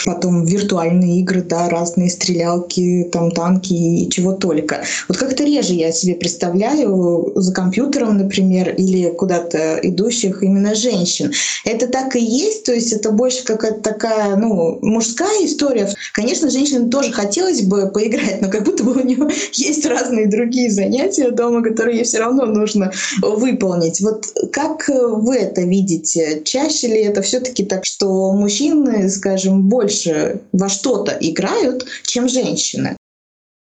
потом 0.05 0.45
виртуальные 0.45 1.19
игры, 1.19 1.41
да, 1.41 1.67
разные 1.67 2.09
стрелялки, 2.09 3.09
там 3.11 3.31
танки 3.31 3.73
и 3.73 4.09
чего 4.09 4.31
только. 4.31 4.83
Вот 5.09 5.17
как-то 5.17 5.43
реже 5.43 5.73
я 5.73 5.91
себе 5.91 6.15
представляю 6.15 7.33
за 7.35 7.51
компьютером, 7.51 8.17
например, 8.17 8.73
или 8.75 9.09
куда-то 9.09 9.79
идущих 9.83 10.43
именно 10.43 10.73
женщин. 10.73 11.33
Это 11.65 11.87
так 11.87 12.15
и 12.15 12.23
есть, 12.23 12.63
то 12.63 12.76
есть 12.77 12.93
это 12.93 13.11
больше 13.11 13.43
какая-то 13.43 13.81
такая, 13.81 14.35
ну, 14.35 14.79
мужская 14.81 15.45
история. 15.45 15.89
Конечно, 16.13 16.49
женщинам 16.49 16.89
тоже 16.89 17.11
хотелось 17.11 17.61
бы 17.61 17.91
поиграть, 17.91 18.41
но 18.41 18.49
как 18.49 18.63
будто 18.63 18.83
бы 18.83 18.93
у 18.93 19.03
нее 19.03 19.27
есть 19.53 19.85
разные 19.85 20.27
другие 20.27 20.71
занятия 20.71 21.31
дома, 21.31 21.63
которые 21.63 21.97
ей 21.97 22.03
все 22.03 22.19
равно 22.19 22.45
нужно 22.45 22.91
выполнить. 23.21 24.01
Вот 24.01 24.25
как 24.51 24.87
вы 24.89 25.35
это 25.35 25.61
видите? 25.61 26.41
Чаще 26.43 26.87
ли 26.87 27.01
это 27.03 27.21
все-таки 27.21 27.65
так, 27.65 27.85
что 27.85 28.31
мужчины, 28.33 29.09
скажем, 29.09 29.63
больше 29.63 30.41
во 30.51 30.69
что-то 30.69 31.17
играют, 31.19 31.85
чем 32.03 32.29
женщины? 32.29 32.95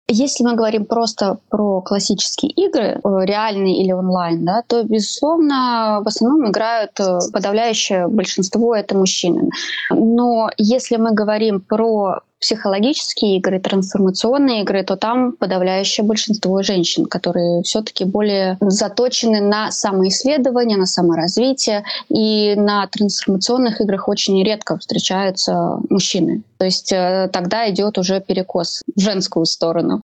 Если 0.08 0.44
мы 0.44 0.56
говорим 0.56 0.86
просто 0.86 1.40
про 1.50 1.82
классические 1.82 2.52
игры, 2.52 3.02
э, 3.04 3.26
реальные 3.26 3.82
или 3.82 3.92
онлайн, 3.92 4.46
да, 4.46 4.62
то, 4.68 4.84
безусловно, 4.84 6.02
в 6.04 6.08
основном 6.08 6.52
играют 6.52 6.92
э, 7.00 7.18
подавляющее 7.34 8.08
большинство 8.08 8.76
это 8.76 8.96
мужчины. 8.96 9.50
Но 9.90 10.52
если 10.58 10.98
мы 10.98 11.12
говорим 11.14 11.60
про 11.60 12.20
психологические 12.46 13.38
игры, 13.38 13.60
трансформационные 13.60 14.62
игры, 14.62 14.84
то 14.84 14.96
там 14.96 15.32
подавляющее 15.32 16.06
большинство 16.06 16.62
женщин, 16.62 17.08
которые 17.08 17.64
все-таки 17.64 18.06
более 18.06 18.58
заточены 18.62 19.42
на 19.42 19.72
самоисследование, 19.72 20.78
на 20.78 20.86
саморазвитие. 20.86 21.86
И 22.10 22.54
на 22.56 22.86
трансформационных 22.86 23.82
играх 23.82 24.08
очень 24.08 24.44
редко 24.44 24.78
встречаются 24.78 25.80
мужчины. 25.90 26.44
То 26.60 26.66
есть 26.66 26.92
э, 26.92 27.30
тогда 27.34 27.68
идет 27.72 27.98
уже 27.98 28.22
перекос 28.22 28.84
в 28.96 29.00
женскую 29.00 29.46
сторону. 29.48 30.02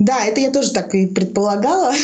Да, 0.00 0.24
это 0.24 0.40
я 0.40 0.50
тоже 0.50 0.72
так 0.72 0.94
и 0.94 1.06
предполагала. 1.06 1.94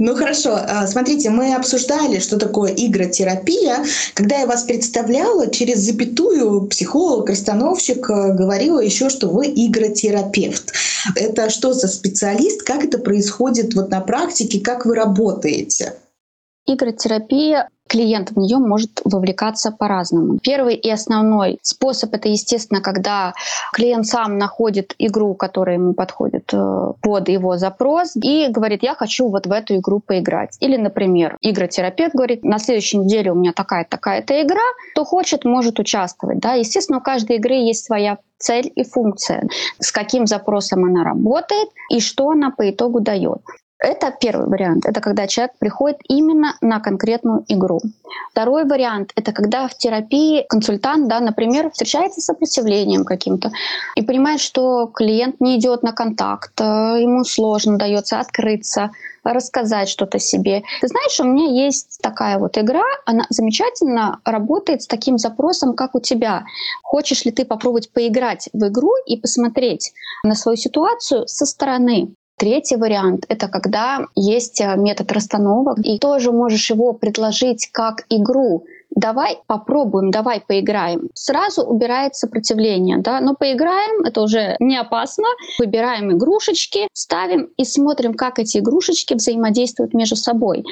Ну 0.00 0.14
хорошо, 0.14 0.58
а, 0.60 0.86
смотрите, 0.86 1.30
мы 1.30 1.54
обсуждали, 1.54 2.18
что 2.18 2.36
такое 2.36 2.72
игротерапия. 2.72 3.84
Когда 4.14 4.40
я 4.40 4.46
вас 4.46 4.64
представляла, 4.64 5.50
через 5.50 5.78
запятую 5.78 6.62
психолог, 6.66 7.30
расстановщик 7.30 8.10
э, 8.10 8.34
говорила 8.34 8.80
еще, 8.80 9.08
что 9.08 9.28
вы 9.28 9.46
игротерапевт. 9.46 10.72
Это 11.14 11.48
что 11.48 11.72
за 11.72 11.88
специалист? 11.88 12.62
Как 12.62 12.84
это 12.84 12.98
происходит 12.98 13.74
вот 13.74 13.90
на 13.90 14.00
практике? 14.00 14.60
Как 14.60 14.84
вы 14.84 14.96
работаете? 14.96 15.94
Игротерапия 16.68 17.70
клиент 17.88 18.30
в 18.30 18.38
нее 18.38 18.58
может 18.58 19.00
вовлекаться 19.04 19.72
по-разному. 19.72 20.38
Первый 20.42 20.74
и 20.74 20.90
основной 20.90 21.58
способ 21.62 22.14
это, 22.14 22.28
естественно, 22.28 22.80
когда 22.80 23.32
клиент 23.72 24.06
сам 24.06 24.36
находит 24.36 24.94
игру, 24.98 25.34
которая 25.34 25.76
ему 25.76 25.94
подходит 25.94 26.52
э, 26.52 26.92
под 27.00 27.28
его 27.30 27.56
запрос 27.56 28.14
и 28.16 28.48
говорит, 28.50 28.82
я 28.82 28.94
хочу 28.94 29.28
вот 29.28 29.46
в 29.46 29.52
эту 29.52 29.76
игру 29.76 30.00
поиграть. 30.00 30.56
Или, 30.60 30.76
например, 30.76 31.38
игротерапевт 31.40 32.14
говорит, 32.14 32.44
на 32.44 32.58
следующей 32.58 32.98
неделе 32.98 33.32
у 33.32 33.34
меня 33.34 33.52
такая-такая-то 33.54 34.42
игра, 34.42 34.60
кто 34.92 35.04
хочет, 35.04 35.44
может 35.44 35.78
участвовать. 35.78 36.38
Да? 36.40 36.52
Естественно, 36.52 36.98
у 36.98 37.02
каждой 37.02 37.36
игры 37.36 37.54
есть 37.54 37.86
своя 37.86 38.18
цель 38.36 38.70
и 38.74 38.84
функция, 38.84 39.48
с 39.78 39.90
каким 39.90 40.26
запросом 40.26 40.84
она 40.84 41.04
работает 41.04 41.70
и 41.90 42.00
что 42.00 42.28
она 42.30 42.50
по 42.50 42.70
итогу 42.70 43.00
дает. 43.00 43.40
Это 43.80 44.12
первый 44.20 44.48
вариант. 44.48 44.86
Это 44.86 45.00
когда 45.00 45.28
человек 45.28 45.52
приходит 45.58 45.98
именно 46.08 46.56
на 46.60 46.80
конкретную 46.80 47.44
игру. 47.46 47.80
Второй 48.32 48.64
вариант— 48.64 49.12
это 49.14 49.32
когда 49.32 49.68
в 49.68 49.76
терапии 49.76 50.44
консультант, 50.48 51.08
да, 51.08 51.20
например, 51.20 51.70
встречается 51.70 52.20
с 52.20 52.24
сопротивлением 52.24 53.04
каким-то 53.04 53.52
и 53.94 54.02
понимает, 54.02 54.40
что 54.40 54.86
клиент 54.88 55.40
не 55.40 55.58
идет 55.58 55.84
на 55.84 55.92
контакт, 55.92 56.60
э, 56.60 56.64
ему 56.64 57.22
сложно 57.22 57.78
дается 57.78 58.18
открыться, 58.18 58.90
рассказать 59.22 59.88
что-то 59.88 60.18
себе. 60.18 60.64
Ты 60.80 60.88
знаешь, 60.88 61.20
у 61.20 61.24
меня 61.24 61.64
есть 61.64 62.00
такая 62.02 62.38
вот 62.38 62.58
игра, 62.58 62.84
она 63.06 63.26
замечательно 63.30 64.20
работает 64.24 64.82
с 64.82 64.86
таким 64.88 65.18
запросом, 65.18 65.74
как 65.74 65.94
у 65.94 66.00
тебя. 66.00 66.44
Хочешь 66.82 67.24
ли 67.24 67.30
ты 67.30 67.44
попробовать 67.44 67.92
поиграть 67.92 68.48
в 68.52 68.68
игру 68.68 68.92
и 69.06 69.16
посмотреть 69.16 69.92
на 70.24 70.34
свою 70.34 70.56
ситуацию 70.56 71.28
со 71.28 71.46
стороны? 71.46 72.14
Третий 72.38 72.76
вариант— 72.76 73.24
это 73.28 73.48
когда 73.48 74.06
есть 74.14 74.60
э, 74.60 74.76
метод 74.76 75.10
расстановок, 75.10 75.78
и 75.82 75.98
тоже 75.98 76.30
можешь 76.30 76.70
его 76.70 76.92
предложить 76.92 77.68
как 77.72 78.04
игру. 78.08 78.64
Давай 78.94 79.40
попробуем, 79.48 80.12
давай 80.12 80.40
поиграем. 80.40 81.10
Сразу 81.14 81.62
убирает 81.62 82.14
сопротивление, 82.14 82.98
да, 82.98 83.20
но 83.20 83.34
поиграем, 83.34 84.04
это 84.04 84.22
уже 84.22 84.56
не 84.60 84.76
опасно. 84.76 85.24
Выбираем 85.58 86.12
игрушечки, 86.12 86.86
ставим 86.92 87.50
и 87.56 87.64
смотрим, 87.64 88.14
как 88.14 88.38
эти 88.38 88.58
игрушечки 88.58 89.14
взаимодействуют 89.14 89.92
между 89.92 90.14
собой. 90.14 90.64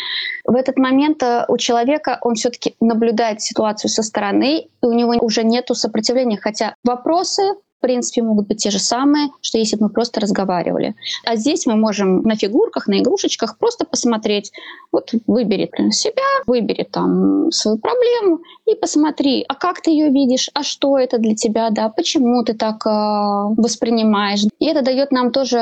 В 0.44 0.55
этот 0.55 0.79
момент 0.79 1.20
э, 1.24 1.46
у 1.48 1.57
человека 1.57 2.18
он 2.22 2.37
все-таки 2.37 2.76
наблюдает 2.81 3.42
ситуацию 3.42 3.90
со 3.90 4.05
стороны, 4.05 4.68
и 4.83 4.87
у 4.87 4.92
него 4.92 5.14
уже 5.20 5.42
нету 5.42 5.74
сопротивления, 5.74 6.38
хотя 6.40 6.76
вопросы 6.85 7.42
в 7.78 7.82
принципе, 7.82 8.22
могут 8.22 8.48
быть 8.48 8.58
те 8.58 8.70
же 8.70 8.78
самые, 8.78 9.28
что 9.40 9.58
если 9.58 9.76
бы 9.76 9.84
мы 9.84 9.88
просто 9.90 10.20
разговаривали. 10.20 10.94
А 11.24 11.36
здесь 11.36 11.66
мы 11.66 11.76
можем 11.76 12.22
на 12.22 12.36
фигурках, 12.36 12.88
на 12.88 13.00
игрушечках 13.00 13.58
просто 13.58 13.84
посмотреть. 13.84 14.52
Вот 14.92 15.12
выбери 15.26 15.70
себя, 15.90 16.22
выбери 16.46 16.84
там 16.90 17.50
свою 17.50 17.78
проблему 17.78 18.40
и 18.66 18.74
посмотри, 18.74 19.44
а 19.48 19.54
как 19.54 19.80
ты 19.80 19.90
ее 19.90 20.10
видишь, 20.10 20.50
а 20.54 20.62
что 20.62 20.98
это 20.98 21.18
для 21.18 21.34
тебя, 21.34 21.70
да, 21.70 21.88
почему 21.88 22.42
ты 22.44 22.54
так 22.54 22.86
э, 22.86 22.90
воспринимаешь. 22.90 24.44
И 24.58 24.66
это 24.66 24.82
дает 24.82 25.12
нам 25.12 25.30
тоже 25.30 25.58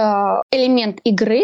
элемент 0.50 1.00
игры, 1.04 1.42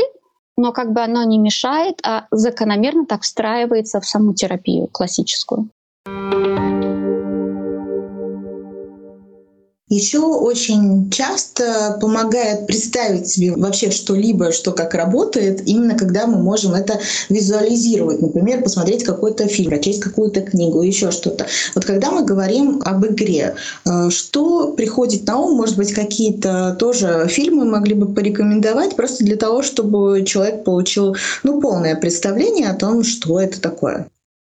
но 0.57 0.73
как 0.73 0.93
бы 0.93 1.01
оно 1.01 1.25
не 1.25 1.39
мешает, 1.39 2.01
а 2.05 2.27
закономерно 2.31 3.07
так 3.07 3.23
встраивается 3.23 4.01
в 4.01 4.07
саму 4.07 4.35
терапию 4.35 4.89
классическую. 4.89 5.69
Еще 9.91 10.21
очень 10.21 11.11
часто 11.11 11.99
помогает 12.01 12.67
представить 12.67 13.29
себе 13.29 13.53
вообще 13.53 13.91
что-либо, 13.91 14.53
что 14.53 14.73
как 14.73 14.95
работает, 14.95 15.63
именно 15.67 15.97
когда 15.97 16.27
мы 16.27 16.39
можем 16.39 16.75
это 16.75 17.01
визуализировать. 17.29 18.23
Например, 18.23 18.63
посмотреть 18.63 19.05
какой-то 19.05 19.49
фильм, 19.49 19.71
прочесть 19.71 20.01
какую-то 20.01 20.43
книгу, 20.43 20.81
еще 20.83 21.11
что-то. 21.11 21.47
Вот 21.75 21.85
когда 21.85 22.13
мы 22.13 22.25
говорим 22.25 22.81
об 22.85 23.05
игре, 23.05 23.57
э, 23.85 24.11
что 24.11 24.73
приходит 24.73 25.27
на 25.27 25.39
ум? 25.39 25.57
Может 25.57 25.77
быть, 25.77 25.93
какие-то 25.93 26.77
тоже 26.79 27.27
фильмы 27.29 27.65
могли 27.65 27.95
бы 27.95 28.15
порекомендовать, 28.15 28.95
просто 28.95 29.25
для 29.25 29.37
того, 29.37 29.63
чтобы 29.63 30.25
человек 30.25 30.63
получил 30.65 31.17
ну, 31.43 31.61
полное 31.61 31.97
представление 31.97 32.69
о 32.69 32.75
том, 32.75 33.03
что 33.03 33.41
это 33.41 33.61
такое? 33.61 34.09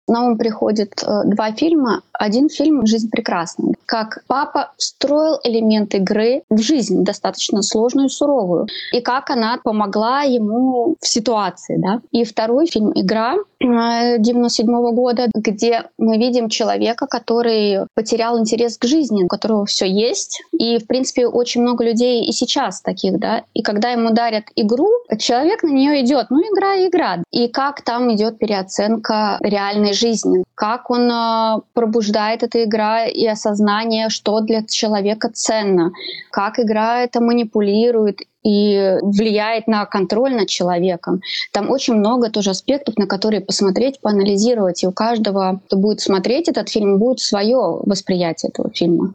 На 0.07 0.27
ум 0.27 0.37
приходят 0.37 0.91
э, 1.03 1.23
два 1.25 1.53
фильма. 1.53 2.03
Один 2.13 2.49
фильм 2.49 2.87
«Жизнь 2.87 3.09
прекрасна». 3.11 3.73
Как 3.87 4.23
папа 4.27 4.73
встроил 4.77 5.39
элемент 5.45 5.95
игры 5.95 6.43
в 6.51 6.59
жизнь, 6.59 7.05
достаточно 7.05 7.63
сложную 7.63 8.09
и 8.09 8.11
суровую. 8.11 8.67
И 8.93 9.01
как 9.01 9.31
она 9.31 9.59
помогла 9.63 10.23
ему 10.23 10.97
в 11.01 11.07
ситуации. 11.07 11.77
Да? 11.79 12.01
И 12.11 12.25
второй 12.25 12.67
фильм 12.67 12.93
«Игра» 12.95 13.37
97 13.65 14.67
-го 14.67 14.93
года, 14.93 15.29
где 15.35 15.85
мы 15.99 16.19
видим 16.19 16.49
человека, 16.49 17.07
который 17.07 17.87
потерял 17.95 18.39
интерес 18.39 18.79
к 18.79 18.85
жизни, 18.87 19.25
у 19.25 19.29
которого 19.29 19.65
все 19.67 19.87
есть. 19.87 20.43
И, 20.53 20.79
в 20.79 20.87
принципе, 20.87 21.27
очень 21.27 21.63
много 21.63 21.85
людей 21.85 22.25
и 22.25 22.33
сейчас 22.33 22.81
таких, 22.81 23.19
да. 23.19 23.43
И 23.55 23.63
когда 23.63 23.91
ему 23.91 24.11
дарят 24.11 24.45
игру, 24.57 24.89
человек 25.19 25.63
на 25.63 25.71
нее 25.71 26.05
идет. 26.05 26.27
Ну, 26.31 26.41
игра 26.41 26.75
и 26.75 26.89
игра. 26.89 27.23
И 27.31 27.49
как 27.49 27.83
там 27.83 28.13
идет 28.15 28.39
переоценка 28.39 29.39
реальной 29.41 29.93
жизни, 29.93 30.45
как 30.55 30.91
он 30.91 31.11
э, 31.11 31.61
пробуждает 31.73 32.43
эта 32.43 32.65
игра 32.65 33.07
и 33.07 33.27
осознание, 33.27 34.09
что 34.09 34.41
для 34.41 34.63
человека 34.65 35.31
ценно, 35.33 35.93
как 36.31 36.59
игра 36.59 37.03
это 37.03 37.21
манипулирует 37.21 38.21
и 38.45 38.99
влияет 39.03 39.67
на 39.67 39.87
контроль 39.87 40.35
над 40.35 40.49
человеком. 40.49 41.23
Там 41.53 41.71
очень 41.71 41.95
много 41.95 42.31
тоже 42.31 42.51
аспектов, 42.51 42.97
на 42.99 43.07
которые 43.07 43.41
посмотреть, 43.41 44.01
поанализировать. 44.01 44.85
И 44.85 44.87
у 44.87 44.93
каждого, 44.93 45.61
кто 45.67 45.77
будет 45.77 46.01
смотреть 46.01 46.49
этот 46.49 46.69
фильм, 46.69 46.99
будет 46.99 47.21
свое 47.21 47.57
восприятие 47.57 48.51
этого 48.51 48.71
фильма. 48.71 49.15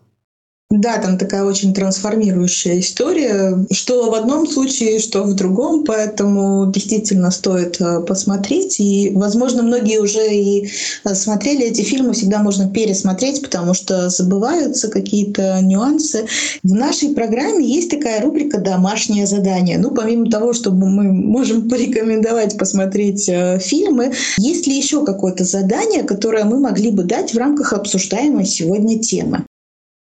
Да, 0.71 0.99
там 0.99 1.17
такая 1.17 1.45
очень 1.45 1.73
трансформирующая 1.73 2.79
история, 2.79 3.65
что 3.71 4.11
в 4.11 4.13
одном 4.13 4.47
случае, 4.47 4.99
что 4.99 5.23
в 5.23 5.33
другом, 5.33 5.83
поэтому 5.83 6.71
действительно 6.71 7.31
стоит 7.31 7.81
э, 7.81 8.01
посмотреть. 8.01 8.79
И, 8.79 9.11
возможно, 9.15 9.63
многие 9.63 9.97
уже 9.97 10.31
и 10.31 10.69
э, 11.05 11.15
смотрели 11.15 11.65
эти 11.65 11.81
фильмы, 11.81 12.13
всегда 12.13 12.43
можно 12.43 12.69
пересмотреть, 12.69 13.41
потому 13.41 13.73
что 13.73 14.09
забываются 14.09 14.89
какие-то 14.89 15.59
нюансы. 15.63 16.27
В 16.61 16.75
нашей 16.75 17.15
программе 17.15 17.65
есть 17.65 17.89
такая 17.89 18.21
рубрика 18.21 18.59
«Домашнее 18.59 19.25
задание». 19.25 19.79
Ну, 19.79 19.89
помимо 19.89 20.29
того, 20.29 20.53
чтобы 20.53 20.87
мы 20.87 21.11
можем 21.11 21.67
порекомендовать 21.69 22.59
посмотреть 22.59 23.27
э, 23.27 23.57
фильмы, 23.57 24.13
есть 24.37 24.67
ли 24.67 24.77
еще 24.77 25.03
какое-то 25.03 25.45
задание, 25.45 26.03
которое 26.03 26.43
мы 26.43 26.59
могли 26.59 26.91
бы 26.91 27.05
дать 27.05 27.33
в 27.33 27.37
рамках 27.39 27.73
обсуждаемой 27.73 28.45
сегодня 28.45 28.99
темы? 28.99 29.45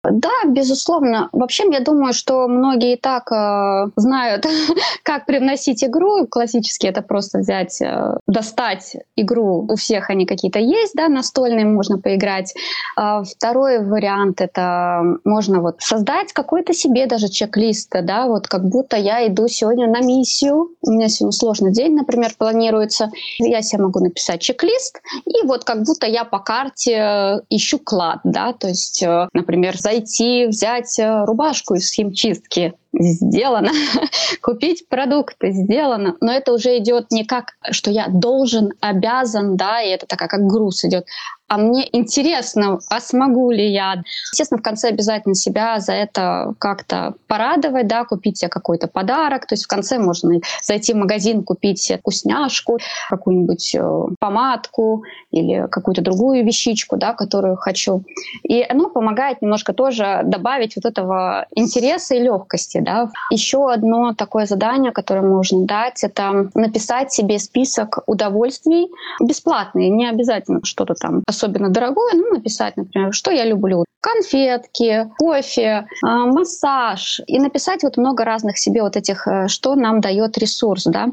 Да, 0.05 0.31
безусловно. 0.47 1.29
Вообще, 1.33 1.65
я 1.73 1.81
думаю, 1.81 2.13
что 2.13 2.47
многие 2.47 2.95
и 2.95 3.01
так 3.01 3.33
э, 3.33 3.91
знают, 3.97 4.47
как 5.03 5.27
привносить 5.27 5.83
игру. 5.83 6.27
Классически 6.29 6.87
это 6.87 7.03
просто 7.03 7.39
взять, 7.39 7.81
э, 7.83 8.17
достать 8.29 8.97
игру. 9.17 9.67
У 9.69 9.75
всех 9.75 10.11
они 10.11 10.25
какие-то 10.25 10.61
есть, 10.61 10.95
да, 10.95 11.09
настольные 11.09 11.67
можно 11.67 11.99
поиграть. 11.99 12.55
А 12.97 13.25
второй 13.25 13.85
вариант— 13.85 14.41
это 14.41 15.03
можно 15.25 15.61
вот 15.61 15.81
создать 15.81 16.33
какой-то 16.33 16.73
себе 16.75 17.07
даже 17.07 17.29
чек-лист, 17.29 17.91
да, 17.91 18.27
вот 18.27 18.47
как 18.47 18.65
будто 18.65 18.97
я 18.97 19.27
иду 19.27 19.49
сегодня 19.49 19.89
на 19.89 20.01
миссию. 20.01 20.71
У 20.83 20.93
меня 20.93 21.09
сегодня 21.09 21.33
сложный 21.33 21.73
день, 21.73 21.97
например, 21.97 22.31
планируется. 22.39 23.11
Я 23.39 23.63
себе 23.63 23.83
могу 23.83 23.99
написать 23.99 24.41
чек-лист, 24.43 25.01
и 25.27 25.45
вот 25.45 25.65
как 25.65 25.83
будто 25.83 26.07
я 26.07 26.25
по 26.25 26.39
карте 26.39 27.43
ищу 27.51 27.81
клад, 27.81 28.21
да, 28.23 28.53
то 28.53 28.69
есть, 28.69 29.03
э, 29.03 29.29
например, 29.33 29.77
зайти, 29.89 30.47
взять 30.47 30.99
э, 30.99 31.25
рубашку 31.25 31.75
из 31.75 31.91
химчистки, 31.91 32.75
сделано, 32.93 33.71
купить 34.43 34.89
продукты, 34.89 35.51
сделано. 35.51 36.17
Но 36.21 36.33
это 36.33 36.53
уже 36.53 36.79
идет 36.79 37.11
не 37.11 37.25
как, 37.25 37.55
что 37.71 37.91
я 37.91 38.09
должен, 38.09 38.73
обязан, 38.81 39.57
да, 39.57 39.81
и 39.81 39.89
это 39.89 40.07
такая 40.07 40.29
как 40.29 40.47
груз 40.47 40.85
идет, 40.85 41.07
а 41.49 41.57
мне 41.57 41.89
интересно, 41.93 42.79
а 42.91 43.01
смогу 43.01 43.51
ли 43.51 43.73
я? 43.73 44.03
Естественно, 44.33 44.59
в 44.59 44.63
конце 44.63 44.89
обязательно 44.89 45.35
себя 45.35 45.81
за 45.81 45.93
это 45.93 46.55
как-то 46.59 47.15
порадовать, 47.27 47.87
да, 47.87 48.05
купить 48.05 48.37
себе 48.39 48.51
какой-то 48.51 48.87
подарок. 48.87 49.47
То 49.47 49.55
есть 49.55 49.65
в 49.65 49.69
конце 49.69 49.99
можно 49.99 50.41
зайти 50.63 50.93
в 50.93 50.97
магазин, 50.97 51.43
купить 51.43 51.81
себе 51.81 51.99
вкусняшку, 51.99 52.79
какую-нибудь 53.09 53.75
э, 53.75 54.03
помадку 54.19 55.05
или 55.31 55.67
какую-то 55.71 56.03
другую 56.03 56.45
вещичку, 56.45 56.99
да, 56.99 57.15
которую 57.15 57.57
хочу. 57.57 58.05
И 58.43 58.65
оно 58.69 58.91
помогает 58.91 59.41
немножко 59.41 59.73
тоже 59.73 60.21
добавить 60.25 60.77
вот 60.77 60.85
этого 60.85 61.47
интереса 61.55 62.15
и 62.15 62.21
легкости. 62.21 62.81
Да. 62.81 63.11
Еще 63.31 63.73
одно 63.73 64.13
такое 64.13 64.45
задание, 64.45 64.93
которое 64.93 65.23
можно 65.23 65.65
дать, 65.65 66.05
это 66.05 66.51
написать 66.55 67.11
себе 67.11 67.39
список 67.39 68.01
удовольствий 68.07 68.89
бесплатные, 69.21 69.89
не 69.89 70.07
обязательно 70.07 70.61
что-то 70.63 70.93
там 70.95 71.23
особенно 71.39 71.71
дорогое, 71.71 72.15
ну, 72.15 72.35
написать, 72.35 72.77
например, 72.77 73.13
что 73.13 73.31
я 73.31 73.45
люблю. 73.45 73.85
Конфетки, 74.01 75.11
кофе, 75.19 75.87
а, 76.05 76.27
массаж. 76.27 77.21
И 77.27 77.39
написать 77.39 77.83
вот 77.83 77.97
много 77.97 78.25
разных 78.25 78.59
себе 78.59 78.83
вот 78.83 78.97
этих, 78.97 79.27
э, 79.27 79.49
что 79.49 79.75
нам 79.75 80.01
дает 80.01 80.39
ресурс, 80.39 80.85
да 80.85 81.09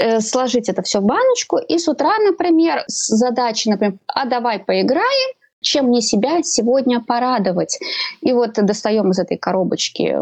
э, 0.00 0.20
сложить 0.20 0.68
это 0.68 0.82
все 0.82 1.00
в 1.00 1.04
баночку 1.04 1.58
и 1.58 1.78
с 1.78 1.88
утра, 1.88 2.12
например, 2.18 2.84
с 2.86 3.08
задачей, 3.08 3.70
например, 3.70 3.98
а 4.06 4.24
давай 4.24 4.58
поиграем, 4.58 5.34
чем 5.60 5.86
мне 5.86 6.00
себя 6.02 6.42
сегодня 6.42 7.00
порадовать. 7.00 7.78
И 8.20 8.32
вот 8.32 8.52
достаем 8.54 9.10
из 9.10 9.18
этой 9.18 9.36
коробочки. 9.36 10.16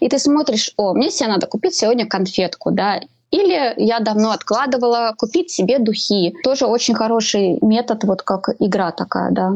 И 0.00 0.08
ты 0.08 0.18
смотришь, 0.18 0.72
о, 0.76 0.92
мне 0.94 1.10
себе 1.10 1.28
надо 1.28 1.46
купить 1.46 1.74
сегодня 1.74 2.06
конфетку, 2.06 2.70
да, 2.70 3.00
или 3.32 3.74
я 3.78 3.98
давно 4.00 4.30
откладывала 4.30 5.14
купить 5.16 5.50
себе 5.50 5.78
духи. 5.78 6.34
Тоже 6.44 6.66
очень 6.66 6.94
хороший 6.94 7.58
метод, 7.62 8.04
вот 8.04 8.22
как 8.22 8.50
игра 8.60 8.92
такая, 8.92 9.32
да. 9.32 9.54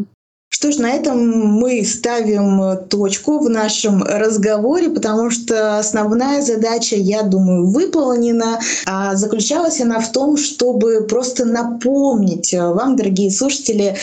Что 0.56 0.72
ж, 0.72 0.78
на 0.78 0.90
этом 0.90 1.18
мы 1.58 1.84
ставим 1.84 2.78
точку 2.88 3.40
в 3.40 3.50
нашем 3.50 4.02
разговоре, 4.02 4.88
потому 4.88 5.30
что 5.30 5.78
основная 5.78 6.40
задача, 6.40 6.96
я 6.96 7.24
думаю, 7.24 7.68
выполнена. 7.68 8.58
А 8.86 9.16
заключалась 9.16 9.82
она 9.82 10.00
в 10.00 10.10
том, 10.12 10.38
чтобы 10.38 11.06
просто 11.06 11.44
напомнить 11.44 12.54
вам, 12.54 12.96
дорогие 12.96 13.30
слушатели, 13.30 13.98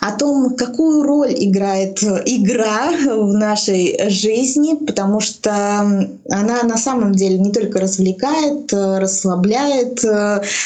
о 0.00 0.10
том, 0.10 0.56
какую 0.56 1.04
роль 1.04 1.32
играет 1.36 2.02
игра 2.02 2.90
в 2.90 3.32
нашей 3.34 4.10
жизни, 4.10 4.84
потому 4.84 5.20
что 5.20 5.52
она 6.28 6.62
на 6.64 6.76
самом 6.76 7.12
деле 7.12 7.38
не 7.38 7.52
только 7.52 7.78
развлекает, 7.78 8.72
расслабляет, 8.72 10.02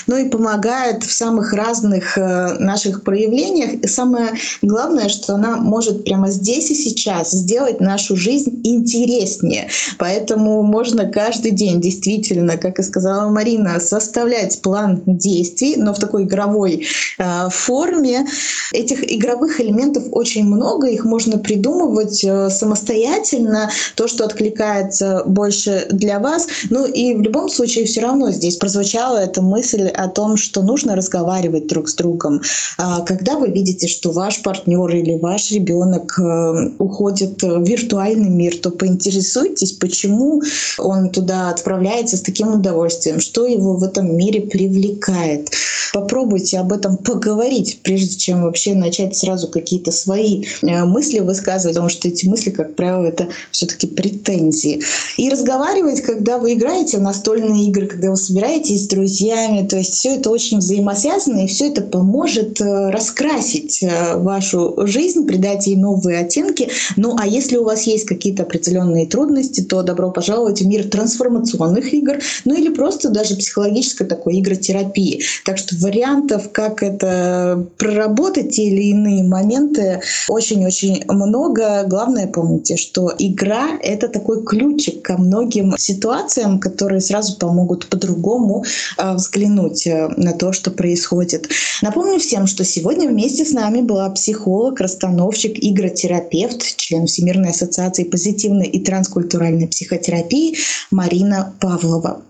но 0.06 0.16
и 0.16 0.30
помогает 0.30 1.04
в 1.04 1.12
самых 1.12 1.52
разных 1.52 2.16
наших 2.16 3.04
проявлениях. 3.04 3.74
И 3.82 3.86
самое 3.86 4.30
главное, 4.62 5.10
что 5.10 5.25
она 5.34 5.56
может 5.56 6.04
прямо 6.04 6.30
здесь 6.30 6.70
и 6.70 6.74
сейчас 6.74 7.30
сделать 7.30 7.80
нашу 7.80 8.16
жизнь 8.16 8.60
интереснее. 8.64 9.68
Поэтому 9.98 10.62
можно 10.62 11.06
каждый 11.10 11.52
день 11.52 11.80
действительно, 11.80 12.56
как 12.56 12.78
и 12.78 12.82
сказала 12.82 13.30
Марина, 13.30 13.80
составлять 13.80 14.60
план 14.62 15.02
действий, 15.06 15.76
но 15.76 15.94
в 15.94 15.98
такой 15.98 16.24
игровой 16.24 16.86
э, 17.18 17.48
форме. 17.50 18.26
Этих 18.72 19.10
игровых 19.10 19.60
элементов 19.60 20.04
очень 20.10 20.44
много, 20.44 20.88
их 20.88 21.04
можно 21.04 21.38
придумывать 21.38 22.24
э, 22.24 22.50
самостоятельно, 22.50 23.70
то, 23.94 24.08
что 24.08 24.24
откликается 24.24 25.22
больше 25.26 25.86
для 25.90 26.18
вас. 26.18 26.48
Ну 26.70 26.86
и 26.86 27.14
в 27.14 27.20
любом 27.20 27.48
случае 27.48 27.86
все 27.86 28.00
равно 28.00 28.30
здесь 28.30 28.56
прозвучала 28.56 29.18
эта 29.18 29.42
мысль 29.42 29.88
о 29.88 30.08
том, 30.08 30.36
что 30.36 30.62
нужно 30.62 30.96
разговаривать 30.96 31.66
друг 31.66 31.88
с 31.88 31.94
другом. 31.94 32.40
А 32.78 33.00
когда 33.00 33.36
вы 33.36 33.48
видите, 33.48 33.88
что 33.88 34.12
ваш 34.12 34.42
партнер 34.42 34.88
или 34.90 35.15
ваш 35.18 35.50
ребенок 35.52 36.18
э, 36.18 36.70
уходит 36.78 37.42
в 37.42 37.62
виртуальный 37.62 38.30
мир, 38.30 38.56
то 38.58 38.70
поинтересуйтесь, 38.70 39.72
почему 39.72 40.42
он 40.78 41.10
туда 41.10 41.50
отправляется 41.50 42.16
с 42.16 42.22
таким 42.22 42.54
удовольствием, 42.54 43.20
что 43.20 43.46
его 43.46 43.76
в 43.76 43.84
этом 43.84 44.16
мире 44.16 44.40
привлекает. 44.40 45.50
попробуйте 45.92 46.58
об 46.58 46.72
этом 46.72 46.96
поговорить, 46.96 47.80
прежде 47.82 48.16
чем 48.16 48.42
вообще 48.42 48.74
начать 48.74 49.16
сразу 49.16 49.48
какие-то 49.48 49.92
свои 49.92 50.44
э, 50.62 50.84
мысли 50.84 51.20
высказывать, 51.20 51.74
потому 51.74 51.88
что 51.88 52.08
эти 52.08 52.26
мысли, 52.26 52.50
как 52.50 52.74
правило, 52.74 53.04
это 53.06 53.28
все-таки 53.50 53.86
претензии. 53.86 54.82
И 55.16 55.28
разговаривать, 55.30 56.02
когда 56.02 56.38
вы 56.38 56.54
играете 56.54 56.98
в 56.98 57.02
настольные 57.02 57.66
игры, 57.68 57.86
когда 57.86 58.10
вы 58.10 58.16
собираетесь 58.16 58.84
с 58.84 58.88
друзьями, 58.88 59.66
то 59.66 59.76
есть 59.76 59.94
все 59.94 60.16
это 60.16 60.30
очень 60.30 60.58
взаимосвязано, 60.58 61.44
и 61.44 61.46
все 61.46 61.68
это 61.68 61.82
поможет 61.82 62.60
э, 62.60 62.90
раскрасить 62.90 63.82
э, 63.82 64.16
вашу 64.16 64.74
жизнь, 64.86 64.95
придать 65.26 65.66
ей 65.66 65.76
новые 65.76 66.20
оттенки. 66.20 66.68
Ну 66.96 67.16
а 67.18 67.26
если 67.26 67.56
у 67.56 67.64
вас 67.64 67.82
есть 67.82 68.06
какие-то 68.06 68.42
определенные 68.42 69.06
трудности, 69.06 69.60
то 69.60 69.82
добро 69.82 70.10
пожаловать 70.10 70.62
в 70.62 70.66
мир 70.66 70.88
трансформационных 70.88 71.92
игр, 71.92 72.18
ну 72.44 72.54
или 72.54 72.68
просто 72.68 73.10
даже 73.10 73.36
психологической 73.36 74.06
такой 74.06 74.40
игротерапии. 74.40 75.22
Так 75.44 75.58
что 75.58 75.76
вариантов, 75.76 76.50
как 76.52 76.82
это 76.82 77.66
проработать, 77.76 78.54
те 78.54 78.64
или 78.64 78.84
иные 78.90 79.22
моменты, 79.24 80.00
очень-очень 80.28 81.04
много. 81.08 81.84
Главное 81.86 82.26
помните, 82.26 82.76
что 82.76 83.12
игра— 83.18 83.70
это 83.82 84.08
такой 84.08 84.44
ключик 84.44 85.02
ко 85.02 85.18
многим 85.18 85.76
ситуациям, 85.78 86.58
которые 86.58 87.00
сразу 87.00 87.36
помогут 87.36 87.86
по-другому 87.86 88.64
э, 88.98 89.14
взглянуть 89.14 89.86
э, 89.86 90.08
на 90.16 90.32
то, 90.32 90.52
что 90.52 90.70
происходит. 90.70 91.48
Напомню 91.82 92.18
всем, 92.18 92.46
что 92.46 92.64
сегодня 92.64 93.08
вместе 93.08 93.44
с 93.44 93.52
нами 93.52 93.80
была 93.80 94.08
психолог, 94.10 94.80
расстановщик, 94.86 95.58
игротерапевт, 95.60 96.76
член 96.76 97.06
Всемирной 97.06 97.50
ассоциации 97.50 98.04
позитивной 98.04 98.66
и 98.66 98.78
транскультуральной 98.82 99.66
психотерапии 99.66 100.56
Марина 100.90 101.52
Павлова. 101.60 102.22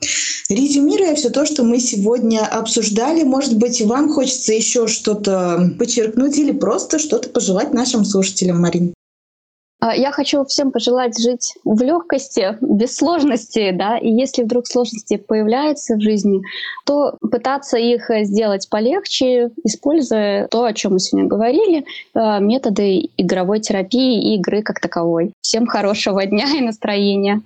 Резюмируя 0.48 1.14
все 1.14 1.30
то, 1.30 1.44
что 1.44 1.64
мы 1.64 1.80
сегодня 1.80 2.46
обсуждали, 2.46 3.24
может 3.24 3.58
быть, 3.58 3.82
вам 3.82 4.12
хочется 4.12 4.52
еще 4.54 4.86
что-то 4.86 5.74
подчеркнуть 5.78 6.38
или 6.38 6.52
просто 6.52 6.98
что-то 6.98 7.28
пожелать 7.28 7.74
нашим 7.74 8.04
слушателям, 8.04 8.60
Марин? 8.62 8.95
А, 9.86 9.94
я 9.94 10.10
хочу 10.10 10.44
всем 10.44 10.72
пожелать 10.72 11.18
жить 11.20 11.54
в 11.64 11.80
легкости, 11.82 12.56
без 12.60 12.96
сложности, 12.96 13.70
да, 13.72 13.98
и 13.98 14.10
если 14.10 14.42
вдруг 14.42 14.66
сложности 14.66 15.16
появляются 15.16 15.96
в 15.96 16.00
жизни, 16.00 16.40
то 16.84 17.16
пытаться 17.20 17.76
их 17.76 18.10
сделать 18.22 18.68
полегче, 18.68 19.50
используя 19.64 20.48
то, 20.48 20.64
о 20.64 20.72
чем 20.72 20.92
мы 20.92 20.98
сегодня 20.98 21.28
говорили, 21.28 21.84
а, 22.14 22.40
методы 22.40 23.10
игровой 23.16 23.60
терапии 23.60 24.32
и 24.32 24.36
игры 24.36 24.62
как 24.62 24.80
таковой. 24.80 25.32
Всем 25.40 25.66
хорошего 25.66 26.24
дня 26.26 26.46
и 26.56 26.60
настроения 26.60 27.42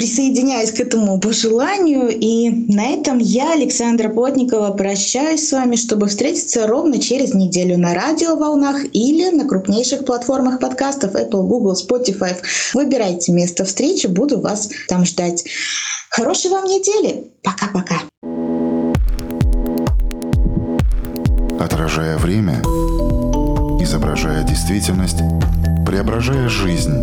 присоединяюсь 0.00 0.72
к 0.72 0.80
этому 0.80 1.20
пожеланию. 1.20 2.08
И 2.08 2.48
на 2.72 2.86
этом 2.86 3.18
я, 3.18 3.52
Александра 3.52 4.08
Плотникова, 4.08 4.70
прощаюсь 4.70 5.46
с 5.46 5.52
вами, 5.52 5.76
чтобы 5.76 6.06
встретиться 6.06 6.66
ровно 6.66 6.98
через 6.98 7.34
неделю 7.34 7.76
на 7.76 7.92
радиоволнах 7.92 8.78
или 8.94 9.28
на 9.28 9.46
крупнейших 9.46 10.06
платформах 10.06 10.58
подкастов 10.58 11.14
Apple, 11.14 11.42
Google, 11.42 11.74
Spotify. 11.74 12.34
Выбирайте 12.72 13.32
место 13.32 13.66
встречи, 13.66 14.06
буду 14.06 14.40
вас 14.40 14.70
там 14.88 15.04
ждать. 15.04 15.44
Хорошей 16.08 16.50
вам 16.50 16.64
недели. 16.64 17.30
Пока-пока. 17.42 18.00
Отражая 21.62 22.16
время, 22.16 22.62
изображая 23.82 24.44
действительность, 24.44 25.18
преображая 25.84 26.48
жизнь 26.48 27.02